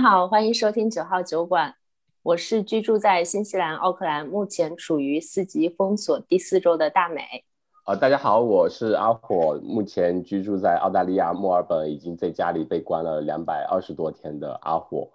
[0.00, 1.74] 好，欢迎收听九号酒馆。
[2.22, 7.44] 我是居住在新西兰奥克兰，目前处于四级封锁第四周的大美。
[7.84, 15.10] 呃，大家好，我是阿火，目前居住在澳大利亚墨尔本，已经在家里被关了两百二十多天的阿火。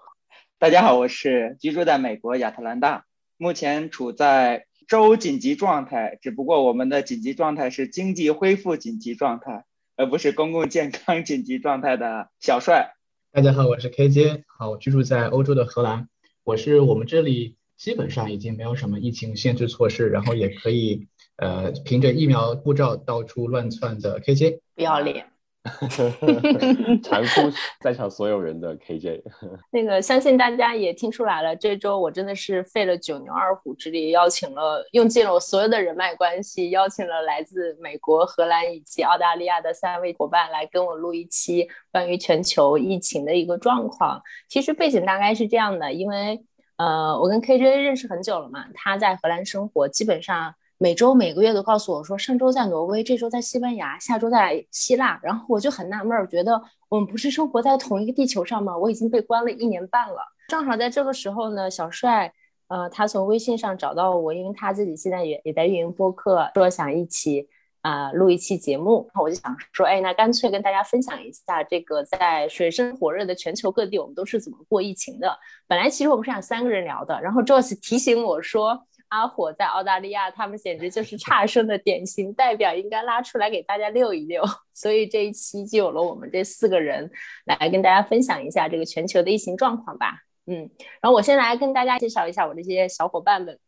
[0.59, 3.05] 大家好，我是居住在美国亚特兰大，
[3.37, 9.65] 目前处在州紧急状态，只不过我们的紧急状态是经济恢复紧急状态，
[9.97, 12.94] 而不是公共健康紧急状态的小帅。
[13.35, 16.07] 大家好，我是 KJ，好，我居住在欧洲的荷兰，
[16.45, 25.33] 我是我们这里基本上已经没有什么疫情限制措施，然后也可以呃凭着疫苗护照到处乱窜的 KJ，不要脸。
[27.03, 27.51] 残酷
[27.81, 29.21] 在场所有人的 KJ，
[29.71, 44.21] 那个相信大家也听出来了，这周我真的是费了九牛二虎之力，邀请了用尽了我所有的人脉关系，邀请了来自美国、荷兰以及澳大利亚的三位伙伴来跟我录一期关于全球疫情的一个状况。
[44.47, 46.43] 其实背景大概是这样的，因为
[46.77, 50.53] 呃，我跟 KJ 认识很久了嘛，他在荷兰生活，基本上。
[50.85, 58.77] 每周每个月都告诉我说，上周在挪威，这周在西班牙，下周在希腊，然后我就很纳闷儿，觉得我们不是生活在同一个地球上吗？
[58.77, 60.17] 我已经被关了一年半了。
[60.47, 62.31] 正好在这个时候呢，小帅，
[62.67, 67.47] 呃，他从微信上找到我，因为他自己现在也也在运营播客，说想一起
[67.81, 75.35] 啊录一期节目，然后我就想说，哎，那干脆跟大家分享一下这个在水深火热的全球各地，我们都是怎么过疫情的。
[75.65, 78.85] 本来其实我们是想三个人聊的，然后 Joyce 提醒我说。
[79.09, 84.43] 阿火在澳大利亚，他们简直就是 差生的典型代表，应该拉出来给大家溜一溜。
[84.73, 87.09] 所以这一期就有了我们这四个人
[87.45, 90.23] 来跟大家分享一下这个全球的疫情状况吧。
[90.47, 90.69] 嗯，
[91.01, 93.59] 然后我先来跟大家介绍一下我这些小伙伴们。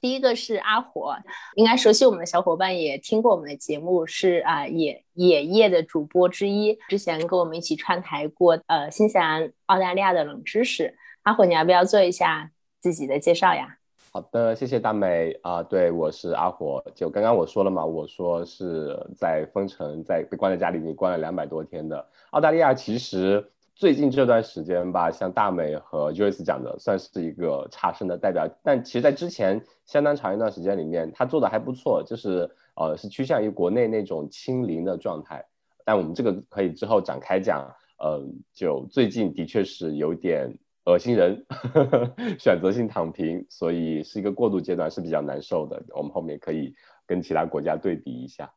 [0.00, 1.16] 第一个是阿火，
[1.54, 10.94] 应该熟悉我们的小伙伴也听过我们的节目，是啊野野夜的主播之一，之前跟我们一起串台过呃新西兰、澳大利亚的冷知识。
[11.22, 13.78] 阿火，你要不要做一下自己的介绍呀？
[14.16, 22.72] 好的，谢谢大美啊，对我是阿火，就刚刚我说了嘛，我说是在封城，在被关在家里，面关了两百多天的澳大利亚。
[22.72, 23.44] 其实
[23.74, 28.48] 最近这段时间吧，像大美和 Joyce 讲的，算是一个差生的代表。
[28.62, 35.44] 但其实，在之前相当长一段时间里面，他做的还不错，就是呃，是趋向于国内那种清零的状态。
[35.84, 40.56] 但我们这个可以之后展开讲，嗯，就最近的确是有点。
[40.84, 41.46] 恶心人，
[42.38, 45.82] 选择性躺平，所以是一个过渡阶段，是比较难受的。
[45.96, 46.74] 我们后面可以
[47.06, 48.52] 跟其他国家对比一下。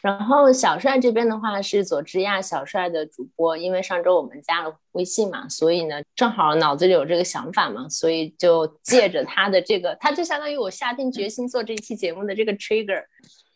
[0.00, 13.02] 然后小帅这边的话是佐治亚小帅的主播，因为上周我们加了微信嘛，所以呢正好脑子里有这个想法嘛，所以就借着他的这个，他就相当于我下定决心做这一期节目的这个 trigger，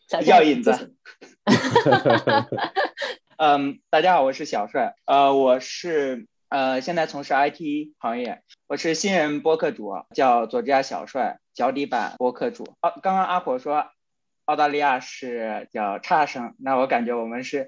[0.09, 0.93] 小引子。
[3.37, 6.27] 嗯，大家好，我是小帅，呃，我是。
[6.49, 12.63] 呃，现在从事 IT 行业，我是新人播客主，叫佐治亚小帅，脚底板播客主。
[12.81, 13.85] 哦，刚刚阿火说
[14.45, 17.67] 澳大利亚是叫差生，那我感觉我们是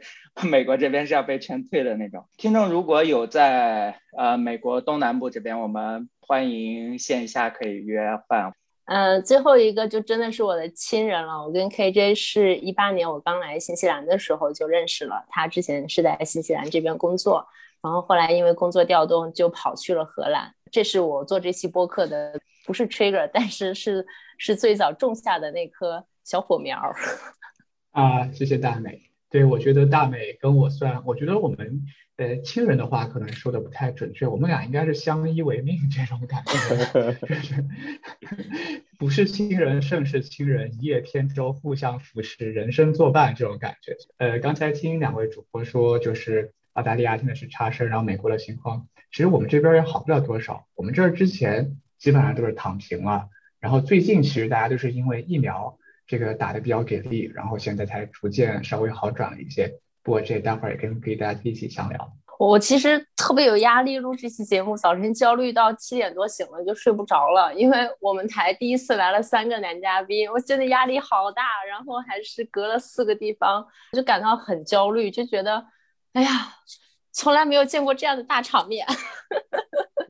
[0.50, 2.28] 美国这边是要被劝退的那种。
[2.38, 8.52] 听众如果有在呃美国东南部这边，我们欢迎线下可以约饭。
[8.86, 11.40] 嗯，最后一个就真的是我的亲人了。
[11.40, 17.48] 我跟 KJ 是一八年我刚来新西兰的时候就认识了，他之前是在新西兰这边工作。
[17.84, 20.54] 然后后来因为工作调动，就跑去了荷兰。
[20.72, 24.06] 这是我做这期播客的，不是 trigger，但是是
[24.38, 26.80] 是最早种下的那颗小火苗。
[27.92, 29.02] 啊，谢谢大美。
[29.30, 31.82] 对我觉得大美跟我算，我觉得我们
[32.18, 37.66] 呃亲人的话可能说的不太准确，我们俩应该是相依为命这种感觉， 就是
[39.00, 43.98] 不是亲人胜似亲人，一叶扁舟互相扶持，人生作伴这种感觉。
[44.18, 46.54] 呃，刚才听两位主播说，就是。
[46.74, 50.66] 澳大利亚现在是差生，然后美国的情况，其实我们这边也好不了多少。
[50.74, 53.28] 我们这儿之前基本上都是躺平了，
[53.60, 55.78] 然后最近其实大家都是因为疫苗
[56.08, 59.80] 这个打的比较给力，然后现在才逐渐稍微好转了一些。
[60.02, 62.14] 不过这待会儿也跟可以大家一起详聊。
[62.40, 75.64] 我其实特别有压力录这期节目，早晨焦虑到七点多醒了就睡不着了，因为我们台第一次来了三个男嘉宾，我真的压力好大，然后还是隔了四个地方，就感到很焦虑，就觉得。
[76.14, 76.56] 哎呀，
[77.12, 78.86] 从来没有见过这样的大场面。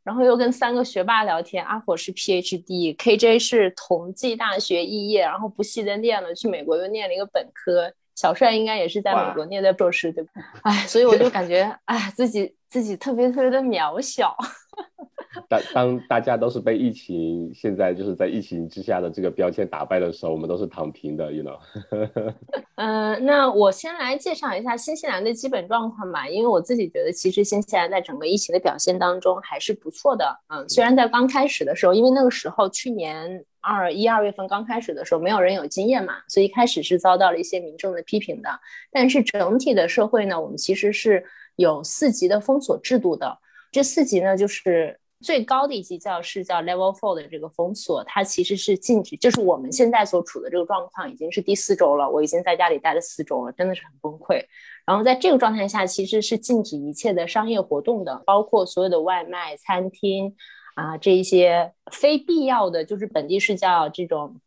[0.04, 7.94] 然后又跟三个学霸聊天，阿火是 PhD，KJ 是同济大学肄业，然后不系的念了，去美国又念了一个本科。
[8.16, 10.32] 小帅应该也是在美国念的博士，对吧？
[10.64, 14.36] 哎，所以我就感觉，哎，自己自己特别特别的渺小。
[15.48, 21.58] 当当大家都是被疫情现在就是在疫情之下的这个标签打败的时候，我们都是躺平的，you know。
[22.76, 30.40] 嗯，那我先来介绍一下新西兰的基本状况吧，因为我自己觉得其实新西兰在整个疫情的表现当中还是不错的。
[30.48, 38.50] 嗯，虽然在刚开始的时候，因为那个时候去年二一二月份刚开始的时候，没有人有经验嘛，所以一开始是遭到了一些民众的批评的。
[38.92, 41.24] 但是整体的社会呢，我们其实是
[41.56, 43.38] 有四级的封锁制度的。
[43.72, 54.44] 这四级呢，就是最高的一级叫是叫 Level Four 的这个封锁，它其实是禁止，就是我们现在所处的这个状况已经是第四周了，我已经在家里待了四周了，真的是很崩溃。
[54.86, 60.36] 然后在这个状态下，其实是禁止一切的商业活动的，包括所有的外卖、餐厅
[60.76, 64.42] 啊这一些非必要的，就是本地是叫这种。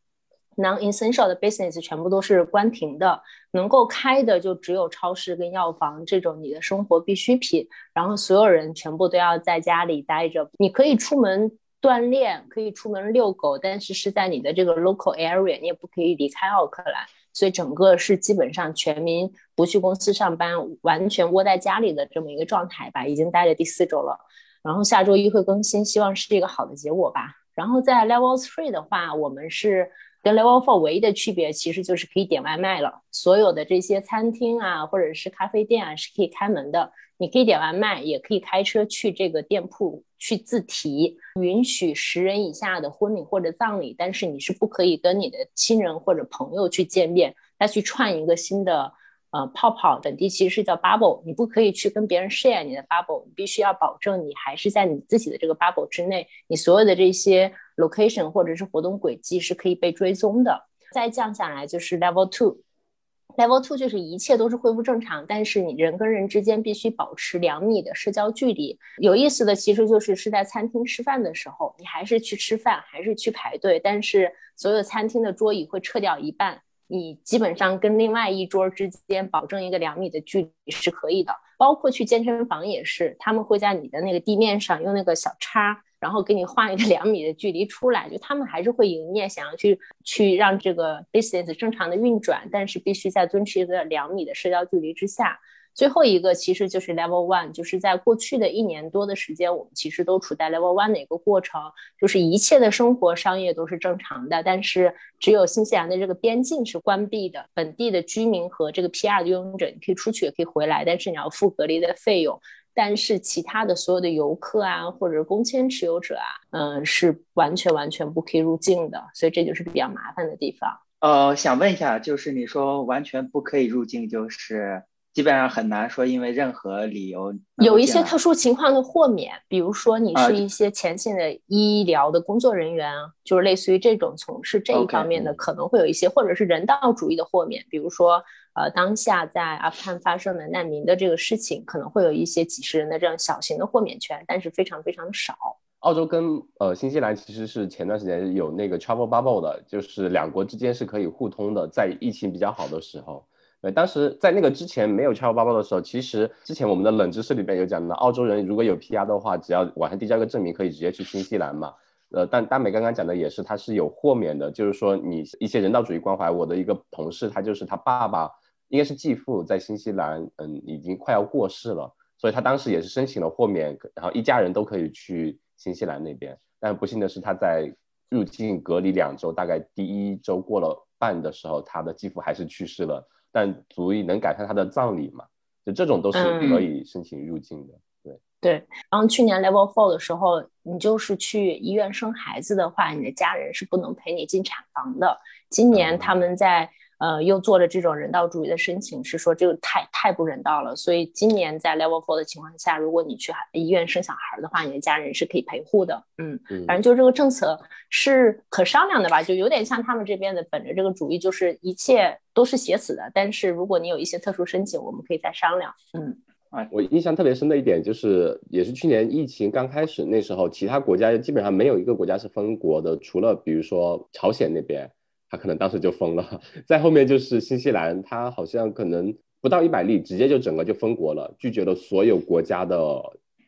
[0.57, 3.21] Non-essential 的 business 全部都是关停的，
[3.53, 7.67] 能够开的就只有超市跟药房这种你的生活必需品。
[7.93, 10.49] 然后所有人全部都要在家里待着。
[10.59, 17.05] 你可以出门锻炼，可以出门遛狗，但是是在你的这个 local area，你也不可以离开奥克兰。
[17.33, 23.07] 所以整个是基本上全民不去公司上班，完全窝在家里的这么一个状态吧。
[23.07, 24.19] 已经待了第四周了，
[24.63, 27.35] 然后下周一会更新，希望是一个好的结果吧。
[27.55, 29.91] 然后在 level three 的话，我们是。
[30.25, 33.03] 跟 Level Four 唯一的区别其实就是可以点外卖了。
[33.13, 36.91] 所有的这些餐厅啊，或者是咖啡店啊，是可以开门的。
[37.19, 41.17] 你可以点外卖，也可以开车去这个店铺去自提。
[41.41, 48.91] 允许十人以下的婚礼或者葬礼，但是你是不可以跟你的亲人或者朋友去见面，再去串一个新的
[49.35, 50.01] 呃泡泡。
[50.03, 56.27] 本地其实是叫 Bubble，你不可以去跟别人 share 你的 Bubble，你必须要保证你还是在你自己的这个 Bubble 之内。
[56.47, 57.53] 你所有的这些。
[57.77, 60.63] location 或者是活动轨迹是可以被追踪的。
[60.93, 68.79] 再降下来就是 level two，level two 就是一切都是恢复正常，但是你人跟人之间必须保持两米的社交距离。
[68.99, 81.35] 有意思的其实就是是在餐厅吃饭的时候，你还是去吃饭，还是去排队，但是所有餐厅的桌椅会撤掉一半，你基本上跟另外一桌之间保证一个两米的距离是可以的。
[81.57, 85.83] 包括去健身房也是，他们会在你的那个地面上用那个小叉。
[86.01, 95.41] 然后给你画一个两米的距离出来，就他们还是会营业，想要去去让这个 business 正常的运转，但是必须在遵持一个两米的社交距离之下。
[95.75, 101.61] 最后一个其实就是 level one，就是在过去的一年多的时间，我们其实都处在 level one 的一个过程，
[102.01, 112.41] 就是一切的生活商业都是正常的，但是只有新西兰的这个边境是关闭的，本地的居民和这个 PR 的拥有者，你可以出去也可以回来，但是你要付隔离的费用。
[112.77, 120.77] 但是其他的所有的游客啊，或者公签持有者啊，嗯，是完全完全不可以入境的，所以这就是比较麻烦的地方。
[120.99, 124.83] 呃，想问一下，就是你说完全不可以入境，就是
[125.15, 127.35] 基本上很难说因为任何理由。
[127.63, 132.93] 有一些特殊情况的豁免，比如说你是一些前线的医疗的工作人员，
[133.25, 138.23] 就是类似于这种从事这一方面的，可能会有一些，或者是人道主义的豁免，比如说。
[138.57, 145.35] 呃，当下在阿富汗发生的难民的这个事情，可能会有一些几十人的这样小型的豁免权，但是非常非常的少。
[145.81, 153.27] 澳洲跟呃新西兰其实是前段时间有那个 travel bubble 的，就是两国之间是可以互通的，在疫情比较好的时候。
[153.65, 161.73] 对，当时在那个之前没有 travel bubble 的时候，其实之前我们的冷知识里面有讲到，澳洲人如果有 PR 的话，只要网上递交一个证明，可以直接去新西兰嘛。
[162.11, 166.31] 呃，但大美刚刚讲的也是，他是有豁免的，就是说你一些人道主义关怀。
[166.31, 168.31] 我的一个同事，他就是他爸爸。
[168.69, 176.37] 应该是继父在新西兰，嗯，已经快要过世了，所以他当时也是申请了豁免，然后一家人都可以去新西兰那边。
[176.61, 177.75] 但不幸的是，他在
[178.11, 185.25] 入境隔离两周，大概第一周过了半的时候，他的继父还是去世了，但足以能改善他的葬礼嘛？
[185.67, 187.75] 就这种都是可以申请入境的。
[188.05, 188.53] 对对。
[188.89, 195.19] 然后去年 Level Four 的时候，你就是去医院生孩子的话，你的家人是不能陪你进产房的。
[195.51, 196.71] 今年他们在。
[196.99, 200.77] 呃，又做了这种人道主义的申请，是说这个太太不人道了。
[200.77, 206.03] 所以今年在 Level Four 的情况下，如果你去医院生小孩的话，你的家人是可以陪护的。
[206.19, 207.59] 嗯，反正就这个政策
[207.91, 213.11] 是可商量的吧，就有点像他们这边的，本着这个主义，就是一切都是写死的。
[213.13, 215.75] 但是如果你有一些特殊申请，我们可以再商量。
[215.99, 216.17] 嗯，
[216.51, 224.91] 啊，我印象特别深的一点就是，也是去年疫情刚开始那时候，其他国家基本上没有一个国家是封国的，除了比如说朝鲜那边。
[225.35, 232.77] 他可能当时就封了， 再后面就是新西兰，他好像可能不到一百例，直接就整个就封国了，拒绝了所有国家的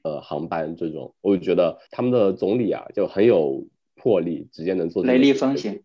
[0.03, 0.75] 呃航班。
[0.75, 3.65] 这种，我就觉得他们的总理啊就很有
[3.95, 5.81] 魄力，直接能做雷厉风行。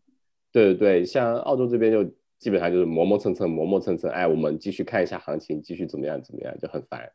[0.51, 2.03] 对对对，像澳洲这边就
[2.39, 4.09] 基本上就是磨磨蹭蹭，磨磨蹭蹭。
[4.09, 7.07] 哎，我们继续看一下行情，继续怎么样怎么样，就很烦。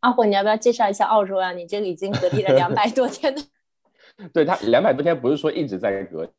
[0.00, 1.52] 阿火，你要不要介绍一下澳洲啊？
[1.52, 3.40] 你这个已经隔离了两百多天了。
[4.34, 6.30] 对他两百多天不是说一直在隔，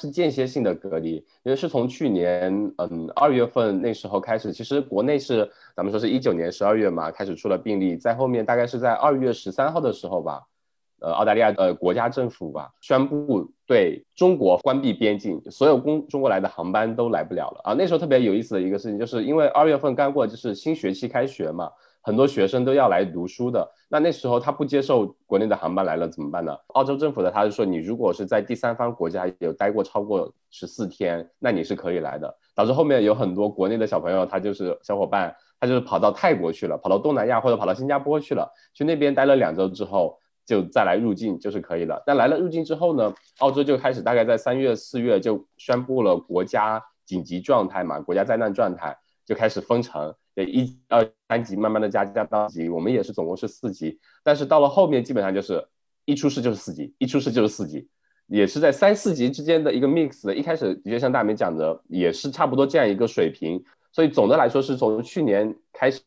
[0.00, 10.42] 是间歇性的隔离，因为是从去年嗯二月份那时候开始，其实国内是咱们说是一九年十二月嘛开始出了病例，在后面大概是在二月十三号的时候吧。
[11.04, 17.74] 呃，澳大利亚呃国家政府吧宣布对中国关闭边境，所有公中国来的航班都来不了了啊。
[17.74, 21.68] 那时候特别有意思的一个事情，就是因为二月份刚过，就是新学期开学嘛，
[22.02, 23.66] 很多学生都要来读书的。
[23.88, 26.56] 那那时候他不接受国内的航班来了怎么办呢？
[26.68, 32.34] 澳洲政府的他是说，你如果是在第三方国家有待过超过十四天，那你是可以来的。
[32.54, 40.18] 导致后面有很多国内的小朋友，他就是小伙伴，他就是跑到泰国去了，跑到东南亚或者跑到新加坡去了，去那边待了两周之后。
[40.44, 55.66] 就再来入境就是可以了，但来了入境之后呢，澳洲就开始大概在三月四月就宣布了国家紧急状态嘛，国家灾难状态就开始封城，对一二三级慢慢的加加到级，我们也是总共是四级，但是到了后面基本上就是
[56.04, 57.88] 一出事就是四级，一出事就是四级，
[58.26, 63.62] 也是在三四级之间的一个 mix，一开始的确像大明讲的，也是差不多这样一个水平。
[63.94, 66.00] 所以总的来说，是从去年开始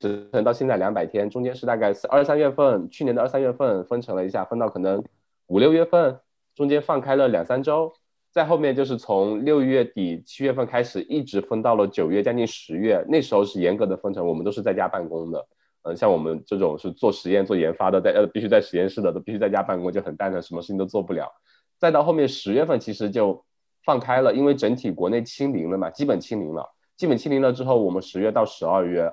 [0.44, 5.03] 到现在两百天，中间是大概二三月份，去年的二三月份分成了一下，分到可能
[5.46, 6.20] 五六月份，
[6.55, 7.94] 中间放开了两三周，
[8.36, 15.48] 在后面就是从六月底七月份开始，一直分到了九月将近十月，那时候是严格的分成，我们都是在家办公的，
[15.84, 21.32] 嗯，像我们这种是做实验做研发的，在呃必须在实验室的，都必须在家办公，就很蛋疼，什么事情都做不了。
[21.80, 23.42] 再到后面十月份，其实就
[23.86, 26.70] 放开了，因为整体国内清零了嘛，基本清零了。
[26.98, 29.10] 基本清零了之后，我们十月到十二月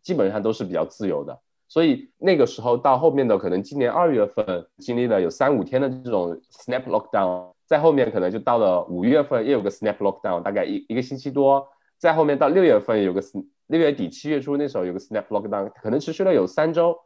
[0.00, 11.66] 基本上都是比较自由的，所以那个时候到后面的可能今年二月份经历了有三五天的这种 snap lockdown，在后面可能就到了五月份又有个 snap lockdown，大概一一个星期多，
[11.98, 13.22] 在后面到六月份有个
[13.68, 16.96] 六月底七月初那时候有个 snap lockdown，可能持续了有三周，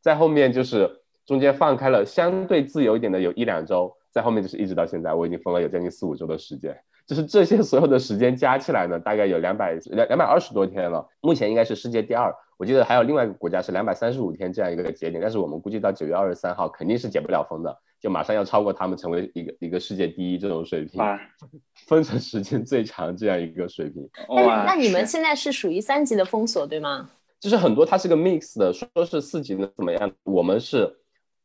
[0.00, 0.90] 在后面就是
[1.24, 6.76] 中间放开了相对自由一点的有一两周，在后面就是一直到现在，我已经封了有将近四五周的时间。
[7.06, 11.06] 就是这些所有的时间加起来呢，大概有两百两两百二十多天了。
[11.22, 21.02] 目前应该是世界第二，我记得还有另外一个国家是两百三十五天这样一个节点，但是我们估计到九月二十三号肯定是解不了封的，就马上要超过他们，成为一个一个世界第一这种水平，
[21.86, 24.08] 封城时间最长这样一个水平。
[24.28, 27.10] 那，那你们现在是属于三级的封锁对吗？
[27.40, 30.10] 就是很多它是个 mix 的，说是四级能怎么样？
[30.24, 30.92] 我们是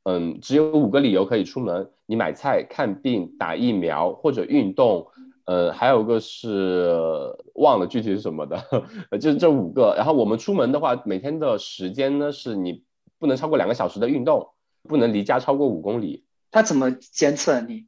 [0.04, 5.08] 嗯，只有五个理由可以出门：你买菜、看病、打疫苗或者运动。
[5.46, 6.90] 呃，还有个是
[7.56, 8.64] 忘了具体是什么的，
[9.20, 9.94] 就是这五个。
[9.98, 12.82] 然后我们出门的话，每天的时间呢，是你
[13.20, 14.48] 不能超过两个小时的运动，
[14.88, 16.24] 不能离家超过五公里。
[16.54, 17.88] 他怎么监测你？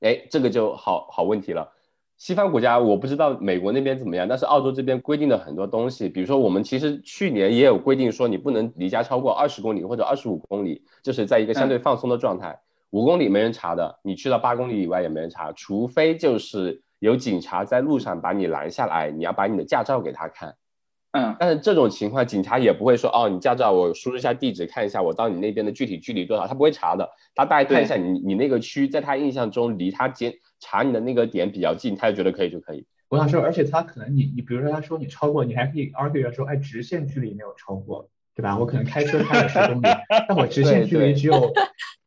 [0.00, 1.70] 哎，这个就好好问题了。
[2.16, 12.58] 西方国家我不知道美国那边怎么样，但是澳洲这边规定的很多东西，比如说我们其实去年也有规定说，你不能离家超过二十公里或者二十五公里，就是在一个相对放松的状态。
[12.88, 20.56] 五公里没人查的，你去到八公里以外也没人查，除非就是有警察在路上把你拦下来，你要把你的驾照给他看。
[21.12, 32.86] 嗯，但是这种情况警察也不会说，哦，你驾照我输入一下地址看一下，我到你那边的具体距离多少，他不会查的，他大概看一下你你那个区，在他印象中离他检查你的那个点比较近，他就觉得可以就可以。
[33.08, 38.56] 我想说，而且他可能你你比如说他说你超过，你还可以 argue 说，哎，直线距离没有超过，对吧？
[38.58, 39.88] 我可能开车开了十公里，
[40.28, 41.52] 但我直线距离只有。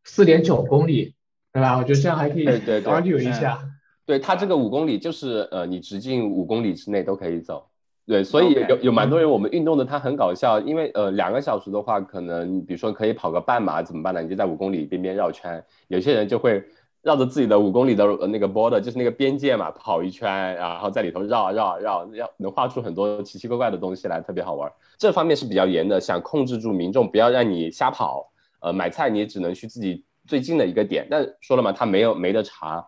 [0.05, 1.15] 四点九公里，
[1.51, 1.75] 对吧？
[1.77, 3.57] 我觉得这样还可以 argue 一下。
[4.05, 7.69] 对他这个五公里就是呃，你直径五公里之内都可以走。
[8.05, 14.21] 对，所以有有蛮多人我们运动的他很搞笑，因为呃两个小时的话，可能比如说可以跑个半马怎么办呢？
[14.21, 15.63] 你就在五公里边边绕圈。
[15.87, 16.61] 有些人就会
[17.01, 24.69] 绕着自己的五公里的那个 border，就是那个边界嘛，跑一圈，然后在里头绕绕绕，绕能画出很多奇奇怪怪的东西来，特别好玩。
[24.97, 28.29] 这方面是比较严的，想控制住民众，不要让你瞎跑。
[28.59, 32.85] 呃，买菜你也只能去自己最近的一个点，但说了嘛，他没有没得查。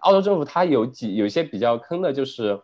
[0.00, 2.60] 澳洲政府他有几有些比较坑的，就是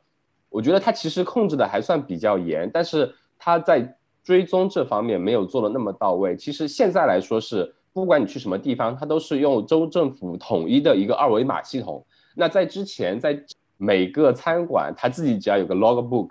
[0.50, 6.36] 我觉得他其实控制的还算比较严，但是他在追踪这方面没有做的那么到位。
[6.36, 12.04] 其实现在来说是，不管你去什么地方，他都是用州政府统一的一个二维码系统。
[12.34, 13.42] 那在之前，在
[13.76, 16.30] 每个餐馆他自己只要有个 logbook，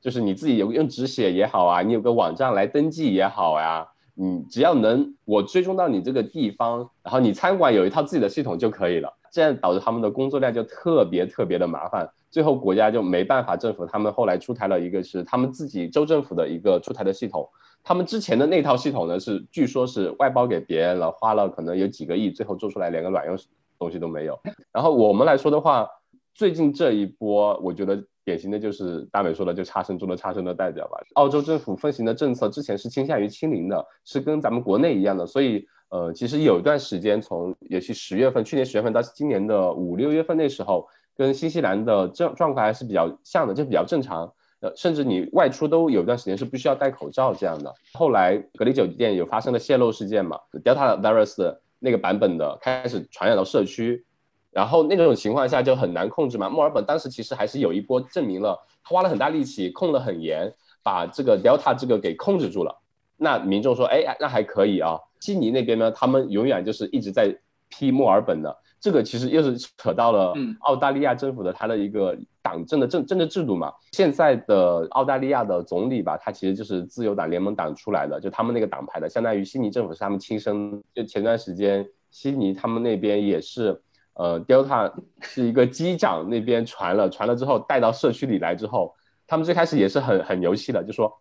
[0.00, 3.88] 就是你自己有用纸写也好啊，你有个网站来登记也好呀。
[4.14, 9.12] 你只要能我追踪到你这个地方，然后你餐馆有一套自己的系统就可以了。
[9.32, 17.48] 这样导致他们的工作量就特别特别的麻烦，最后国家就没办法，政府他们后来出台了一个是他们自己州政府的一个出台的系统。
[17.82, 23.36] 他们之前的那套系统呢是据说是外包给别人了，花了可能有几个亿，最后做出来连个卵用
[23.76, 24.38] 东西都没有。
[24.72, 25.88] 然后我们来说的话，
[26.32, 28.04] 最近这一波，我觉得。
[28.24, 30.98] 典型的就是大美说的，就差生中的差生的代表吧。
[31.14, 44.32] 澳洲政府奉行的政策之前是倾向于清零的，是跟咱们国内一样的，所以呃，其实有一段时间，从尤其十月份，去年十月份到今年的五六月份那时候，跟新西兰的状状况还是比较像的，就比较正常。
[44.60, 47.72] 呃，甚至你外出都有一段时间是不需要戴口罩这样的。
[47.92, 54.06] 后来隔离酒店有发生了泄露事件嘛，Delta virus 那个版本的开始传染到社区，
[54.54, 56.48] 然后那种情况下就很难控制嘛。
[56.48, 60.50] 墨尔本当时其实还是有一波证明了，他花了很大力气控得很严，
[60.82, 62.80] 把这个 Delta 这个给控制住了。
[63.16, 64.96] 那民众说，哎，那还可以啊。
[65.20, 67.36] 悉尼那边呢，他们永远就是一直在
[67.68, 73.72] 批墨尔本的，这个其实又是扯到了澳大利亚政府的他的一个党政的政政治制度嘛。
[73.92, 80.82] 现在的澳大利亚的总理吧，他其实就是自由党联盟党出来的，就他们那个党派的，相当于悉尼政府是他们亲生。
[80.94, 83.80] 就前段时间悉尼他们那边也是，
[84.14, 88.94] 呃，Delta 是一个机长那边传了，传了之后带到社区里来之后，
[89.26, 91.12] 他们最开始也是很很牛气的，就说。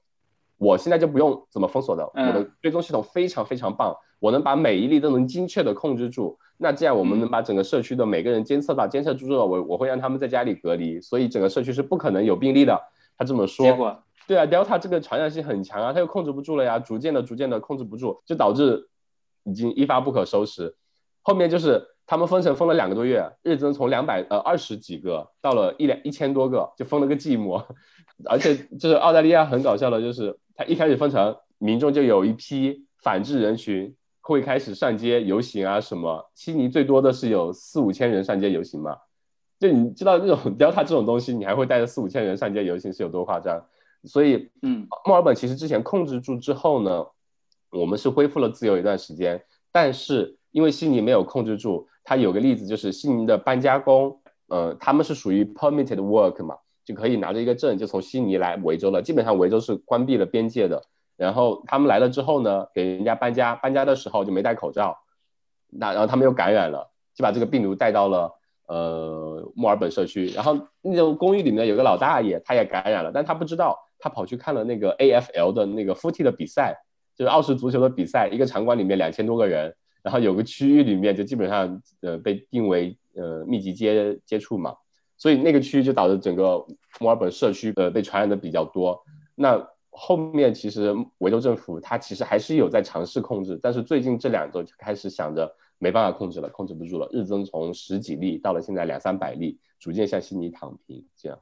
[0.60, 6.38] 我现在就不用怎么封锁的，我的追踪系统非常非常棒，我能把每一例都能精确的控制住。
[6.58, 12.80] 那这样我们能把整个社区的每个人监测到，监测住之后，我我会让他们在家里隔离，所以整个社区是不可能有病例的。
[13.18, 18.88] 他这么说，结果对啊，Delta 这个传染性很强啊，他又控制不住了呀，逐渐的、逐渐的控制不住，就导致
[19.44, 20.74] 已经一发不可收拾。
[21.24, 27.60] 后面就是他们封城封了两个多月，日增从两百呃二十几个到了一两一千多个，就封了个寂寞。
[28.30, 30.38] 而且就是澳大利亚很搞笑的，就是。
[30.56, 36.30] 他一开始封城，民众就有一批反制人群会开始上街游行啊什么。
[36.36, 38.96] 悉尼最多的是有四五千人上街游行嘛？
[39.60, 43.66] 就你知道那种 Delta 这种东西，你还会带着四五千人上街游行是有多夸张？
[44.04, 47.08] 所以，嗯，墨尔本其实之前控制住之后呢，
[47.72, 49.44] 我们是恢复了自由一段时间。
[49.72, 54.18] 但是因为悉尼没有控制住，它有个例子就是悉尼的搬家工，
[54.48, 56.56] 呃，他们是属于 permitted work 嘛。
[56.86, 59.02] 就可以拿着一个证，就从悉尼来维州了。
[59.02, 60.84] 基本上维州是关闭了边界的。
[61.16, 64.98] 然后他们来了之后呢，给人家搬家，搬家的时候就没戴口罩，
[65.70, 68.30] 那然后他们又感染了，就把这个病毒带到了
[68.68, 70.28] 呃墨尔本社区。
[70.36, 76.76] 然后那种公寓里面有个老大爷，他也感染了，但他不知道，他跑去看了那个 AFL 的那个 foot 的比赛，
[77.16, 84.76] 就是澳式足球的比赛，一个场馆里面两千多个人，然后有个区域里面就基本上呃被定为呃密集接接触嘛。
[85.18, 86.66] 所以那个区域就导致整个
[87.00, 89.02] 墨尔本社区呃被传染的比较多。
[89.36, 101.38] 那后面其实维州政府它其实还是有在尝试控制，但是最近这两周就开始想着没办法控制了，控制不住了，日增从十几例到了现在两三百例，逐渐向悉尼躺平，这样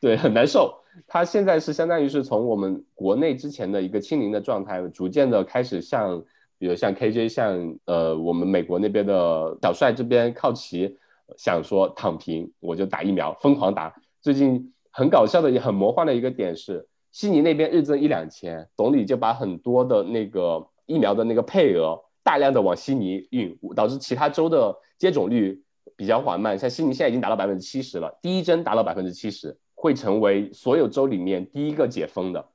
[0.00, 0.78] 对很难受。
[1.06, 6.22] 它现在是相当于是从我们国内之前的一个清零的状态，逐渐的开始向
[6.64, 10.96] 比如像 KJ 像呃我们美国那边的小帅这边靠齐。
[11.38, 13.92] 想说躺平，我就打疫苗，疯狂打。
[14.20, 25.58] 最近很搞笑的也很魔幻的一个点是，悉尼那边日增一两千，总理就把很多的那个疫苗的那个配额大量的往悉尼运，导致其他州的接种率
[25.96, 26.58] 比较缓慢。
[26.58, 32.46] 像悉尼现在已经达到百分之七十了，第一针达到百分之七十，会成为所有州里面第一个解封的。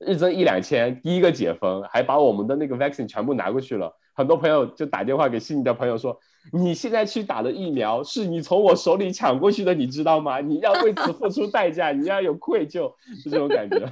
[0.00, 3.96] 日增一两千，第一个解封，还把我们的那个 vaccine 全部拿过去了。
[4.12, 6.18] 很多朋友就打电话给悉尼的朋友说。
[6.54, 10.40] 你现在去打的疫苗是你从我手里抢过去的，你知道吗？
[10.40, 12.90] 你要为此付出代价，你要有愧疚，
[13.22, 13.76] 是这种感觉。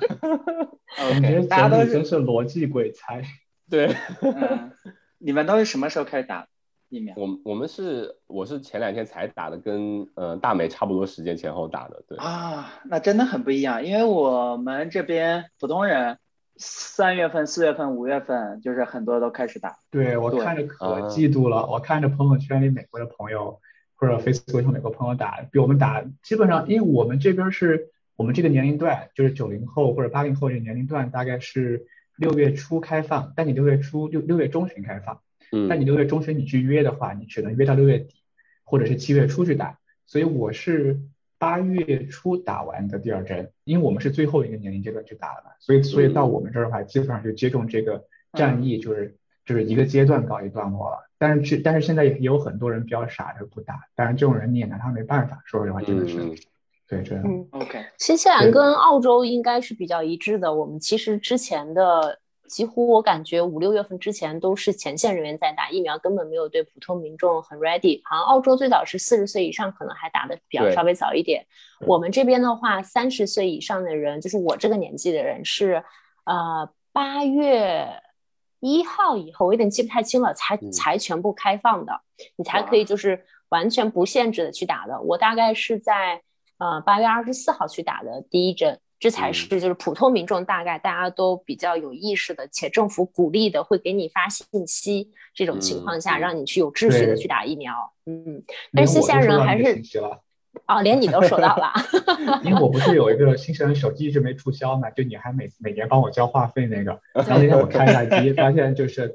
[0.99, 3.23] OK，大家都真是逻辑鬼才。
[3.69, 3.95] 对，
[5.19, 6.47] 你们都是什么时候开始打
[6.89, 7.15] 疫苗？
[7.17, 12.03] 我我们是我是前两天才打的，跟呃大美差不多时间前后打的。
[12.09, 16.19] 对啊，那真的很不一样，因为我们这边普通人。
[16.61, 19.79] 三月份、四月份、五月份，就是很多都开始打。
[19.93, 23.61] 对我看着可嫉妒了，我看着朋友圈里美国的朋友
[23.95, 35.21] 或者 Facebook 上美国朋友打，比我们打基本上，因为我们这边是我们这个年龄段，就是九零后或者八零后这个年龄段，大概是六月初开放，但你六月初六六月中旬开放，
[35.53, 38.15] 嗯，但你六月中旬你去约的话，你只能约到六月底，
[38.65, 41.01] 或者是七月初去打，所以我是。
[41.41, 51.09] 八月初打完的第二针，因为我们是最后一个年龄阶段去打的嘛，所以所以到我们这儿的话，基本上就接种这个战役，就是就是一个阶段告一段落了。
[51.17, 56.19] 但是去但是现在也有很多人比较傻的不打，但是这种人你也拿他没办法，说实话真的是，
[56.89, 57.25] 对这样。
[57.51, 60.53] OK，新西兰跟澳洲应该是比较一致的。
[60.53, 62.19] 我们其实之前的。
[62.49, 68.01] 几乎我感觉五六月份之前都是前线人员在打疫苗，根本没有对普通民众很 ready。
[68.05, 71.47] 好像澳洲最早是四十岁以上，可能还打的比较稍微早一点。
[71.87, 75.85] 我们这边的话，三十岁以上的人，就是我这个年纪的人，是
[76.25, 77.87] 呃八月
[78.61, 82.01] 一号以后，我有点记不太清了，才才全部开放的，
[82.37, 85.01] 你才可以就是完全不限制的去打的。
[85.03, 86.23] 我大概是在
[86.59, 88.81] 呃八月二十四号去打的第一针。
[88.99, 97.73] 这才是就是普通民众大概大家都比较有意识的，且政府鼓励的会给你发信息，这种情况下让你去有秩序的去打疫苗。
[98.07, 99.65] 嗯，但是新西兰人还是
[100.67, 101.73] 哦，连你都收到了，
[102.43, 109.15] 因为我不是有一个新西兰手机一直没注销嘛，就你还每每年帮我交话费那个， 然后那天我开下机发现就是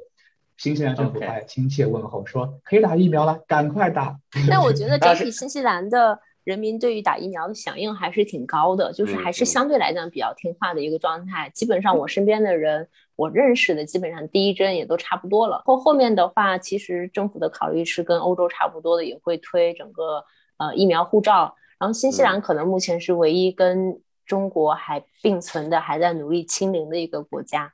[0.56, 4.18] 新西兰政府还亲切问候说可以打疫苗了，赶快打。
[4.50, 6.20] 但我觉得整体新西兰的。
[6.44, 11.50] 人民对于打疫苗的响应还是挺高的，就是还是相对来讲比较听话的一个状态。
[11.54, 15.62] 基本上我身边的人，我认识的基本上第一针也都差不多了。
[15.66, 20.24] 后后面的话，其实政府的考虑是跟欧洲差不多的，也会推整个
[20.58, 21.56] 呃疫苗护照。
[21.80, 27.72] 然后新西兰可能目前是唯一跟中国还并存的，还在努力清零的一个国家。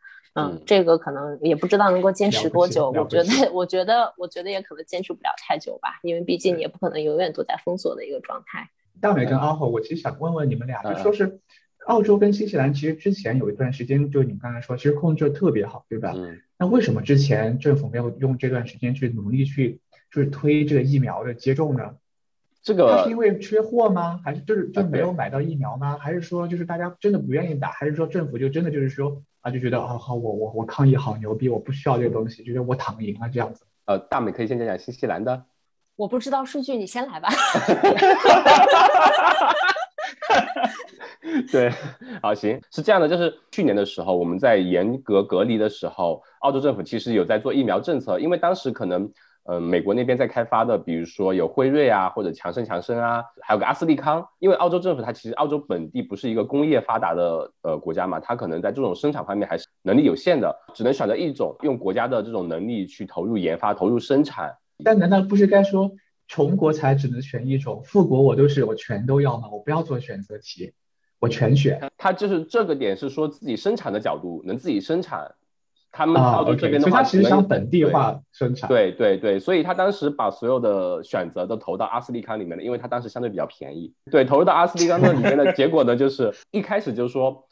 [0.47, 2.91] 嗯，这个可能也不知道能够坚持多久。
[2.91, 8.69] 我觉得，我觉得，我觉得也可能坚持不了太久吧，因为毕竟也不可能永远都在封锁的一个状态。
[9.01, 11.39] 大美跟阿火，我其实想问问你们俩，就说是
[11.87, 16.13] 澳洲跟新西兰，其实之前有一段时间，就你们刚才说，其实控制的特别好，对吧？
[16.15, 16.39] 嗯。
[16.57, 19.79] 那为什么之前政府没有用这段时间去努力去，
[20.11, 21.95] 就是推这个疫苗的接种呢？
[22.61, 24.19] 这个是因为缺货吗？
[24.25, 25.97] 还是就是就没有买到疫苗吗？
[25.97, 27.71] 还是说就是大家真的不愿意打？
[27.71, 29.23] 还是说政府就真的就是说？
[29.41, 33.65] 啊，就觉得啊好，我我我抗议好牛逼，我不需要这个东西，觉得我躺赢了这样子。
[33.85, 35.45] 呃，大美可以先讲讲新西兰的。
[35.95, 37.29] 我不知道数据，你先来吧。
[41.51, 41.71] 对，
[42.21, 49.11] 好行，是这样的，就是去年的时候，我们在严格隔离的时候，澳洲政府其实有在做疫苗政策，因为当时可能。
[49.43, 54.23] 嗯，美国那边在开发的，比如说有辉瑞啊，或者强生强生啊，还有个阿斯利康。
[54.37, 64.55] 因为澳洲政府它其实澳洲本地不是一个工业发达的呃国家嘛，它可能在这种生产方面还是能力有限的，只能选择一种，用国家的这种能力去投入研发、投入生产。
[64.83, 65.91] 但难道不是该说
[66.27, 69.49] 穷国才只能选一种，富国我都是我全都要吗？
[69.51, 70.73] 我不要做选择题，
[71.17, 71.81] 我全选。
[71.97, 75.33] 它就是这个点是说自己生产的角度能自己生产。
[75.91, 78.67] 他们澳洲这边的话，其实想本地化生产。
[78.69, 83.91] 对对对，所以他当时把所有的选择都投到阿斯利康里面了，因为他当时相对比较便宜。
[84.11, 87.43] 对，投入到阿斯利康那里面的结果呢，就是 一开始就是说，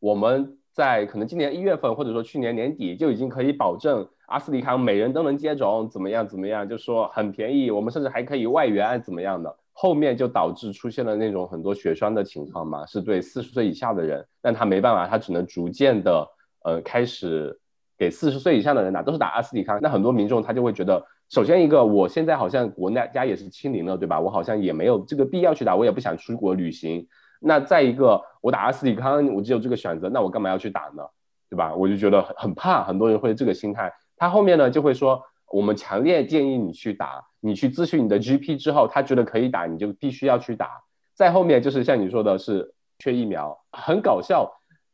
[0.00, 9.54] 我们在可能今年一月份或者说去年年底就已经可以保证阿斯利康每人都能接种，怎么样怎么样，就说很便宜，我们甚至还可以外援怎么样的。
[9.74, 16.26] 后面就导致出现了那种很多血栓的情况嘛，是对四十岁以下的人，但他没办法，他只能逐渐的
[16.64, 17.58] 呃开始。
[18.02, 24.18] 给四十岁以上的人打都是打阿斯利康，那很多民众他就会觉得，首先一个，我现在好像国内家也是清零了，对吧？
[24.18, 27.06] 我好像也没有这个必要去打，我也不想出国旅行。
[27.38, 31.04] 那再一个，我打阿斯利康，我只有这个选择，那我干嘛要去打呢？
[31.48, 31.72] 对吧？
[31.76, 33.92] 我就觉得很很怕，很多人会这个心态。
[34.16, 40.82] 他后面呢就会说，我们强烈建议你去打，你去咨询你的 GP 之后，他觉得可以打，你就必须要去打。
[41.14, 44.50] 再后面就是像你说的是缺疫苗，很搞笑。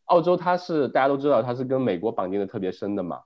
[0.09, 3.21] 澳洲它是大家都知道，它是跟美国绑定的特别深的嘛，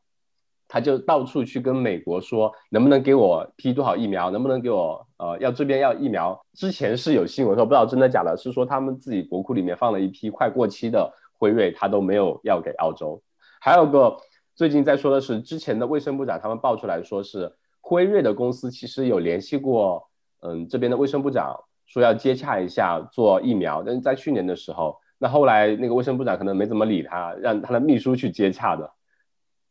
[0.68, 6.40] 他就到处去跟美国说，能不能给我批多少疫苗，能不能给我呃要这边要疫苗。
[6.54, 13.22] 之前是有新闻说，不知道真的假的，是说他们自己国库里面放了一批快过期的辉瑞，他都没有要给澳洲。
[13.60, 14.16] 还有个
[14.54, 20.08] 最近在说的是，之前的卫生部长他们爆出来说是辉瑞的公司其实有联系过，
[20.40, 21.54] 嗯这边的卫生部长
[21.86, 24.98] 说要接洽一下做疫苗，但是在去年的时候。
[25.22, 28.90] 那后来那个卫生部长可能没怎么理他，让他的秘书去接洽的。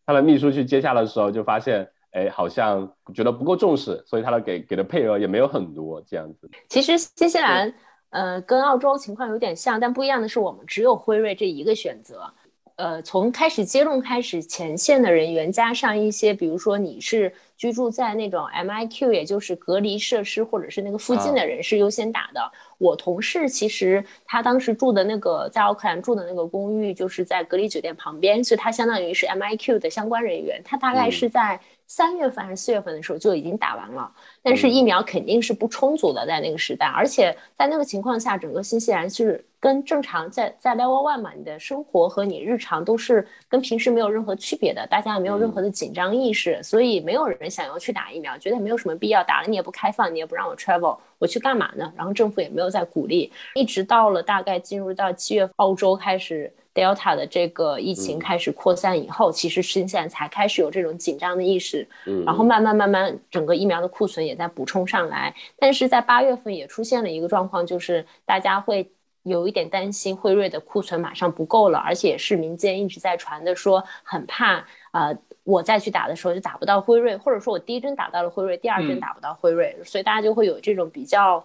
[0.06, 6.50] 他的秘书去接洽的时候，就发现，哎，好像觉得不够重视，所以他的给给的配额也没有很多这样子。
[6.70, 7.74] 其实新西兰，
[8.12, 12.34] 呃，跟澳洲情况有点像，但不一样的是，我们只有辉瑞这一个选择。
[12.82, 22.52] 呃，从开始接种开始，前线的人员加上一些，比如说你是居住在那种 MIQ，也就是隔离设施或者是那个附近的人是优先打的。
[22.80, 30.60] 我同事其实他当时住的那个在奥克兰住的那个公寓就是在隔离酒店旁边，所以他相当于是 MIQ 的相关人员。
[30.66, 50.98] 他大概是在三月份还是四月份的时候就已经打完了，但是疫苗肯定是不充足的在那个时代，而且在那个情况下，整个新西兰是跟正常在在 Level One 嘛，你的生活和你日常都是跟平时没有任何区别的，大家也没有任何的紧张意识，所以没有人想要去打疫苗，觉得没有什么必要，打了你也不开放，你也不让我 travel。
[51.20, 51.94] 我去干嘛呢？
[51.96, 61.88] 然后政府也没有在鼓励，一直到了大概进入到七月，澳洲开始 Delta 的这个疫情开始扩散以后，其实新西兰才开始有这种紧张的意识。
[62.08, 65.32] 嗯，然后慢慢慢慢，整个疫苗的库存也在补充上来。
[65.60, 68.92] 但是在八月份也出现了一个状况，就是大家会
[69.24, 75.14] 有一点担心辉瑞的库存马上不够了，而且是民间一直在传的说很怕啊。
[75.44, 81.44] 我再去打的时候就打不到辉瑞，或者说我第一针打到了辉瑞，第二针打不到辉瑞，所以大家就会有这种比较